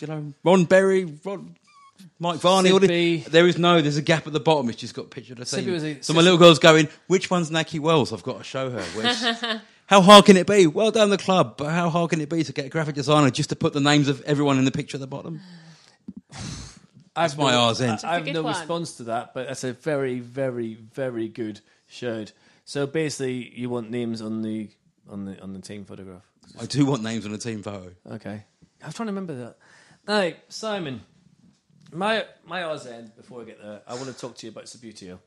[0.00, 1.54] you know, Ron Berry, Ron,
[2.18, 2.70] Mike Varney.
[2.70, 3.80] all there is no.
[3.80, 4.68] There's a gap at the bottom.
[4.68, 6.02] It's just got a picture of the team.
[6.02, 8.12] so my little girl's going, "Which one's Nahki Wells?
[8.12, 10.66] I've got to show her." Which, how hard can it be?
[10.66, 13.30] Well done, the club, but how hard can it be to get a graphic designer
[13.30, 15.40] just to put the names of everyone in the picture at the bottom?
[17.16, 18.00] I've my no, R's end.
[18.04, 18.54] I, I have no one.
[18.54, 22.32] response to that, but that's a very, very, very good shirt.
[22.64, 24.70] So basically, you want names on the
[25.08, 26.22] on the on the team photograph.
[26.60, 27.90] I do want names on the team photo.
[28.12, 28.44] Okay,
[28.84, 29.56] I'm trying to remember that.
[30.06, 31.02] Now, Simon,
[31.92, 34.64] my my Oz end before I get there, I want to talk to you about
[34.64, 35.18] Subbuteo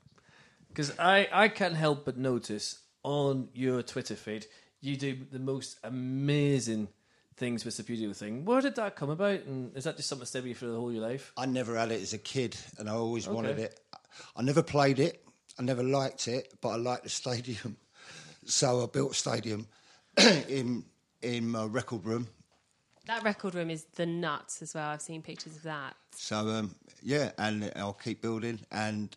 [0.69, 4.47] because I I can't help but notice on your Twitter feed
[4.81, 6.89] you do the most amazing
[7.37, 8.45] things with Subbuteo thing.
[8.45, 10.75] Where did that come about, and is that just something stayed with you for the
[10.75, 11.31] whole of your life?
[11.37, 13.79] I never had it as a kid, and I always wanted it.
[14.35, 15.23] I never played it.
[15.57, 17.77] I never liked it, but I liked the stadium.
[18.45, 19.67] So I built a stadium
[20.49, 20.83] in
[21.21, 22.27] in my record room.
[23.05, 24.89] That record room is the nuts as well.
[24.89, 25.95] I've seen pictures of that.
[26.15, 28.59] So um, yeah, and I'll keep building.
[28.71, 29.15] And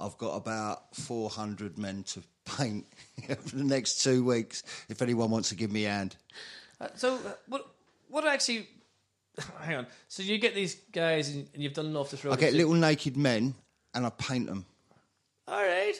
[0.00, 2.22] I've got about four hundred men to
[2.56, 2.86] paint
[3.40, 4.62] for the next two weeks.
[4.88, 6.16] If anyone wants to give me a hand,
[6.80, 7.66] Uh, So uh, what
[8.08, 8.66] what actually?
[9.60, 9.86] Hang on.
[10.08, 12.32] So you get these guys, and, and you've done enough to throw.
[12.32, 13.54] I get little naked men
[13.94, 14.64] and I paint them.
[15.46, 15.94] All right.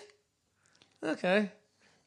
[1.04, 1.50] Okay.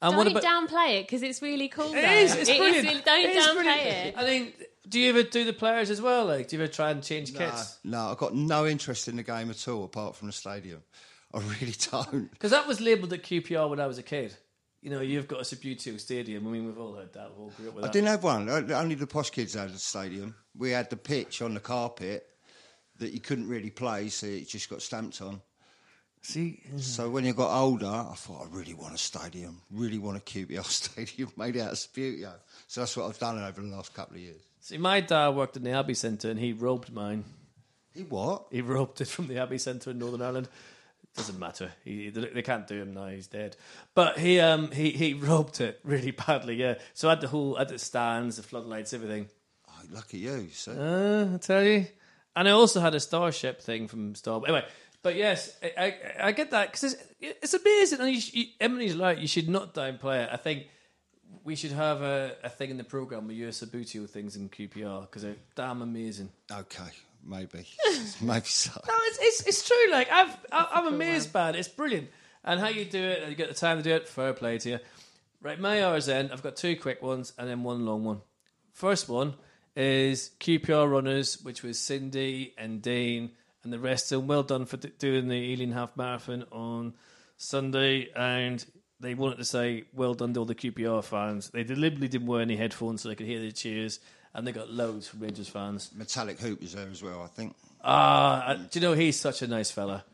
[0.03, 0.43] And Don't what about?
[0.43, 1.93] downplay it because it's really cool.
[1.93, 2.11] It though.
[2.11, 2.35] is.
[2.35, 2.87] It's It is brilliant.
[2.87, 4.07] really- don't It is downplay brilliant.
[4.07, 4.15] it.
[4.17, 4.53] I mean,
[4.87, 6.25] do you ever do the players as well?
[6.25, 7.77] Like, do you ever try and change kits?
[7.83, 10.81] No, I've got no interest in the game at all, apart from the stadium.
[11.33, 12.31] I really don't.
[12.31, 14.35] Because that was labelled at QPR when I was a kid.
[14.81, 16.47] You know, you've got a Subbuteo stadium.
[16.47, 17.29] I mean, we've all heard that.
[17.31, 17.93] We've all grew up with I that.
[17.93, 18.49] didn't have one.
[18.49, 20.33] Only the posh kids had a stadium.
[20.57, 22.27] We had the pitch on the carpet
[22.97, 25.41] that you couldn't really play, so it just got stamped on.
[26.23, 30.17] See, So when you got older, I thought I really want a stadium, really want
[30.17, 32.33] a QPR stadium made out of Subbuteo.
[32.67, 34.41] So that's what I've done over the last couple of years.
[34.61, 37.25] See, my dad worked in the Abbey Centre, and he robbed mine.
[37.93, 38.45] He what?
[38.51, 40.47] He robbed it from the Abbey Centre in Northern Ireland.
[41.13, 41.73] Doesn't matter.
[41.83, 43.07] He, they they can't do him now.
[43.07, 43.57] He's dead.
[43.93, 46.55] But he um he he robbed it really badly.
[46.55, 46.75] Yeah.
[46.93, 49.27] So I had the whole, I had the stands, the floodlights, everything.
[49.67, 50.47] Oh, lucky you.
[50.53, 51.87] So Uh, I tell you.
[52.33, 54.41] And I also had a Starship thing from Star.
[54.45, 54.63] Anyway,
[55.03, 57.99] but yes, I, I, I get that because it's, it's amazing.
[57.99, 59.17] And you, you, Emily's right.
[59.17, 60.29] You should not downplay it.
[60.31, 60.67] I think
[61.43, 65.01] we should have a, a thing in the program with your Subbuteo things in QPR
[65.01, 66.29] because they're damn amazing.
[66.51, 66.89] okay,
[67.25, 67.65] maybe,
[68.21, 68.71] maybe so.
[68.87, 69.91] No, it's it's, it's true.
[69.91, 71.55] Like I've I- I'm amazed by it.
[71.55, 72.09] It's brilliant.
[72.43, 74.07] And how you do it, and you get the time to do it.
[74.07, 74.79] Fair play to you.
[75.43, 76.31] Right, my hours end.
[76.31, 78.21] I've got two quick ones and then one long one.
[78.73, 79.33] First one
[79.75, 83.31] is QPR runners, which was Cindy and Dean
[83.63, 84.27] and the rest of them.
[84.27, 86.93] Well done for d- doing the Ealing Half Marathon on
[87.37, 88.63] Sunday, and
[89.01, 91.49] they wanted to say well done to all the QPR fans.
[91.49, 93.99] They deliberately didn't wear any headphones so they could hear the cheers,
[94.33, 95.91] and they got loads from Rangers fans.
[95.95, 97.55] Metallic Hoop is there as well, I think.
[97.83, 100.05] Ah, uh, do you know he's such a nice fella?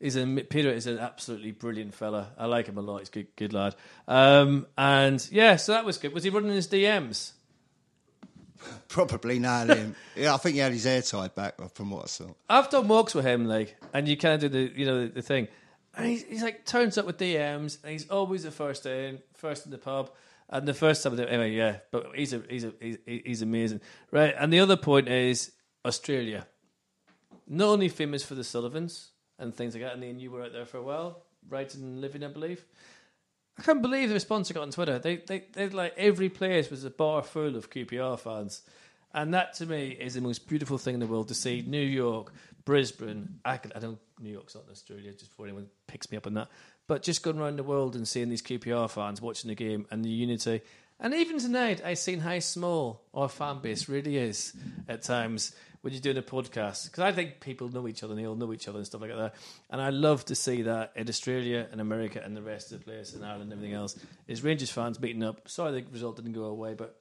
[0.00, 2.32] He's a Peter is an absolutely brilliant fella.
[2.38, 2.98] I like him a lot.
[2.98, 3.74] He's a good, good lad.
[4.08, 6.12] Um, and yeah, so that was good.
[6.12, 7.32] Was he running his DMs?
[8.88, 9.94] Probably not him.
[10.16, 12.28] yeah, I think he had his hair tied back from what I saw.
[12.48, 15.12] I've done walks with him, like, and you kind of do the, you know, the,
[15.14, 15.48] the thing.
[15.96, 19.64] And he's, he's like turns up with DMs, and he's always the first in, first
[19.64, 20.10] in the pub,
[20.48, 21.18] and the first time.
[21.18, 23.80] Anyway, yeah, but he's a, he's a, he's, he's amazing,
[24.10, 24.34] right?
[24.38, 25.52] And the other point is
[25.84, 26.46] Australia,
[27.48, 29.94] not only famous for the Sullivans and things like that.
[29.94, 32.64] And then you were out there for a while, writing and living, I believe.
[33.58, 34.98] I can't believe the response I got on Twitter.
[34.98, 38.62] They, they, they like every place was a bar full of QPR fans,
[39.14, 41.64] and that to me is the most beautiful thing in the world to see.
[41.66, 42.34] New York,
[42.66, 43.38] Brisbane.
[43.44, 43.80] I can, I
[44.20, 45.12] New York's not in Australia.
[45.12, 46.48] Just before anyone picks me up on that,
[46.86, 50.04] but just going around the world and seeing these QPR fans watching the game and
[50.04, 50.60] the unity.
[50.98, 54.54] And even tonight, I've seen how small our fan base really is
[54.88, 56.86] at times when you're doing a podcast.
[56.86, 59.02] Because I think people know each other and they all know each other and stuff
[59.02, 59.34] like that.
[59.70, 62.84] And I love to see that in Australia and America and the rest of the
[62.84, 63.96] place in Ireland and everything else
[64.26, 65.48] is Rangers fans meeting up.
[65.48, 66.98] Sorry the result didn't go away, but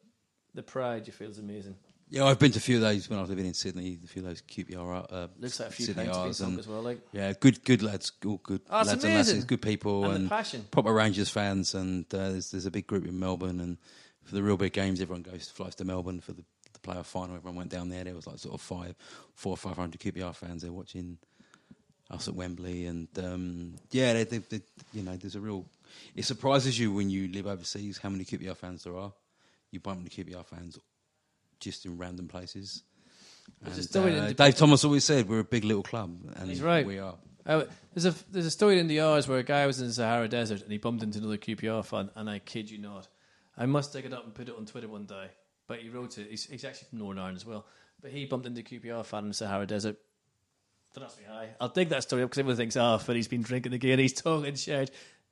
[0.53, 1.75] the pride you feel is amazing.
[2.07, 3.97] Yeah, I've been to a few of those when I was living in Sydney.
[4.03, 5.05] A few of those QPR.
[5.11, 6.81] Uh, Looks like a few Sydney R's and- as well.
[6.83, 9.33] Like Yeah, good, good lads, all good Oh, it's lads and amazing.
[9.35, 10.65] lasses, good people, And the passion.
[10.69, 11.73] proper Rangers fans.
[11.73, 13.77] And uh, there's, there's a big group in Melbourne, and
[14.23, 16.43] for the real big games, everyone goes flies to Melbourne for the,
[16.73, 17.35] the playoff final.
[17.35, 18.03] Everyone went down there.
[18.03, 18.95] There was like sort of five,
[19.33, 21.17] four or five hundred QPR fans there watching
[22.11, 24.61] us at Wembley, and um, yeah, they, they, they,
[24.93, 25.65] you know, there's a real.
[26.15, 29.11] It surprises you when you live overseas how many QPR fans there are.
[29.71, 30.77] You bump into QPR fans
[31.59, 32.83] just in random places.
[33.61, 36.17] There's a And, story uh, in- Dave Thomas always said we're a big little club,
[36.35, 36.85] and He's right.
[36.85, 37.15] We are.
[37.45, 39.93] Uh, there's a there's a story in the R's where a guy was in the
[39.93, 43.07] Sahara Desert and he bumped into another QPR fan, and I kid you not,
[43.55, 45.27] I must dig it up and put it on Twitter one day.
[45.67, 46.27] but he wrote it.
[46.29, 47.65] He's, he's actually from Northern Ireland as well.
[48.01, 49.97] But he bumped into QPR fan in the Sahara Desert.
[50.95, 51.23] Don't ask me.
[51.61, 53.99] I'll dig that story up because everyone thinks, oh, but he's been drinking again.
[53.99, 54.91] He's talking shit.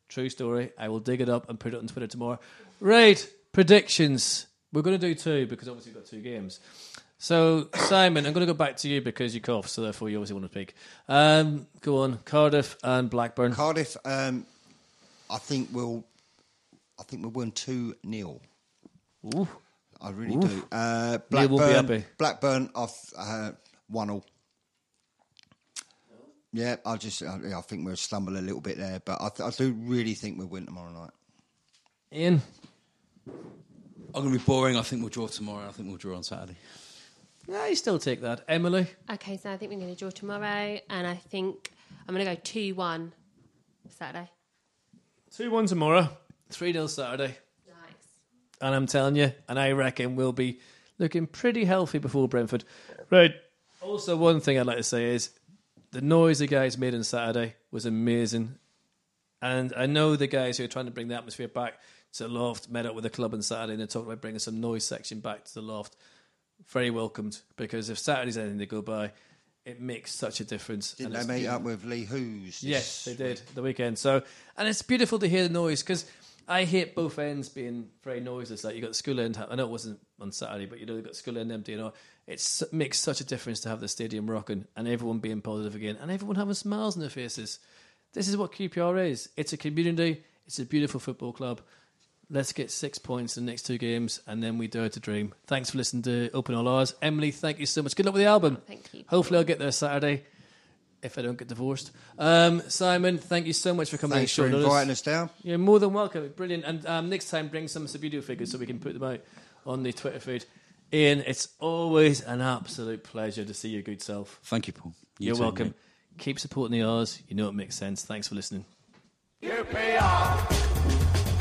[0.10, 0.72] True story.
[0.78, 2.40] I will dig it up and put it on Twitter tomorrow.
[2.80, 4.46] Right, predictions.
[4.74, 6.60] We're going to do two because obviously we've got two games.
[7.20, 10.18] So, Simon, I'm going to go back to you because you cough, so therefore you
[10.18, 10.74] obviously want to speak.
[11.08, 13.54] Um, go on, Cardiff and Blackburn.
[13.54, 14.46] Cardiff, um,
[15.30, 16.04] I think we'll,
[17.00, 18.42] I think we'll win two 0
[19.36, 19.48] Ooh.
[20.02, 20.68] I really do.
[20.70, 22.06] Uh, Blackburn, won't be happy.
[22.18, 23.52] Blackburn off uh,
[23.88, 24.24] one 0
[26.52, 29.48] Yeah, I just, I, I think we'll stumble a little bit there, but I, th-
[29.48, 31.12] I do really think we'll win tomorrow night.
[32.12, 32.42] Ian.
[34.16, 34.78] I'm going to be boring.
[34.78, 35.68] I think we'll draw tomorrow.
[35.68, 36.56] I think we'll draw on Saturday.
[37.48, 38.44] Yeah, you still take that.
[38.48, 38.88] Emily.
[39.12, 41.72] Okay, so I think we're going to draw tomorrow, and I think
[42.08, 43.12] I'm going to go 2 1
[43.90, 44.30] Saturday.
[45.36, 46.10] 2 1 tomorrow.
[46.52, 47.36] 3 0 Saturday.
[47.68, 48.08] Nice.
[48.62, 50.60] And I'm telling you, and I reckon we'll be
[51.00, 52.64] looking pretty healthy before Brentford.
[53.10, 53.34] Right.
[53.82, 55.32] Also, one thing I'd like to say is
[55.92, 58.56] the noise the guys made on Saturday was amazing.
[59.42, 61.74] And I know the guys who are trying to bring the atmosphere back
[62.14, 64.40] to the loft met up with the club on Saturday and they talked about bringing
[64.40, 65.96] some noise section back to the loft.
[66.68, 69.12] Very welcomed because if Saturday's anything to go by,
[69.66, 70.94] it makes such a difference.
[70.94, 72.62] Didn't And they meet up with Lee Hoos?
[72.62, 73.98] this Yes, they did the weekend.
[73.98, 74.24] So,
[74.58, 76.06] and it's beautiful to hear the noise because
[76.48, 78.64] I hate both ends being very noiseless.
[78.64, 79.44] Like you got the school end.
[79.50, 81.74] I know it wasn't on Saturday, but you know you got school end empty.
[81.74, 81.94] You know,
[82.28, 85.98] it makes such a difference to have the stadium rocking and everyone being positive again
[86.02, 87.60] and everyone having smiles on their faces.
[88.14, 89.30] This is what QPR is.
[89.38, 90.24] It's a community.
[90.46, 91.62] It's a beautiful football club.
[92.30, 95.34] Let's get six points in the next two games, and then we dare to dream.
[95.46, 96.96] Thanks for listening to Open All Ours.
[97.02, 97.96] Emily, thank you so much.
[97.96, 98.58] Good luck with the album.
[98.68, 99.04] Thank you.
[99.08, 100.24] Hopefully, I'll get there Saturday
[101.04, 101.92] if I don't get divorced.
[102.18, 104.18] Um, Simon, thank you so much for coming.
[104.18, 104.58] Thanks for the show.
[104.58, 105.30] inviting us down.
[105.44, 106.32] You're more than welcome.
[106.36, 106.64] Brilliant.
[106.64, 109.20] And um, next time, bring some video figures so we can put them out
[109.66, 110.46] on the Twitter feed.
[110.92, 114.40] Ian, it's always an absolute pleasure to see your good self.
[114.44, 114.94] Thank you, Paul.
[115.20, 115.68] You You're too, welcome.
[115.68, 115.76] mate.
[116.20, 117.22] Keep supporting the R's.
[117.28, 118.04] You know it makes sense.
[118.04, 118.66] Thanks for listening.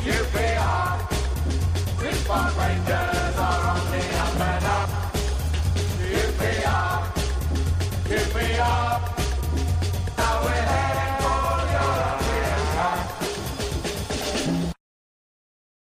[0.03, 0.99] QPR,
[2.03, 3.62] Richmond Rangers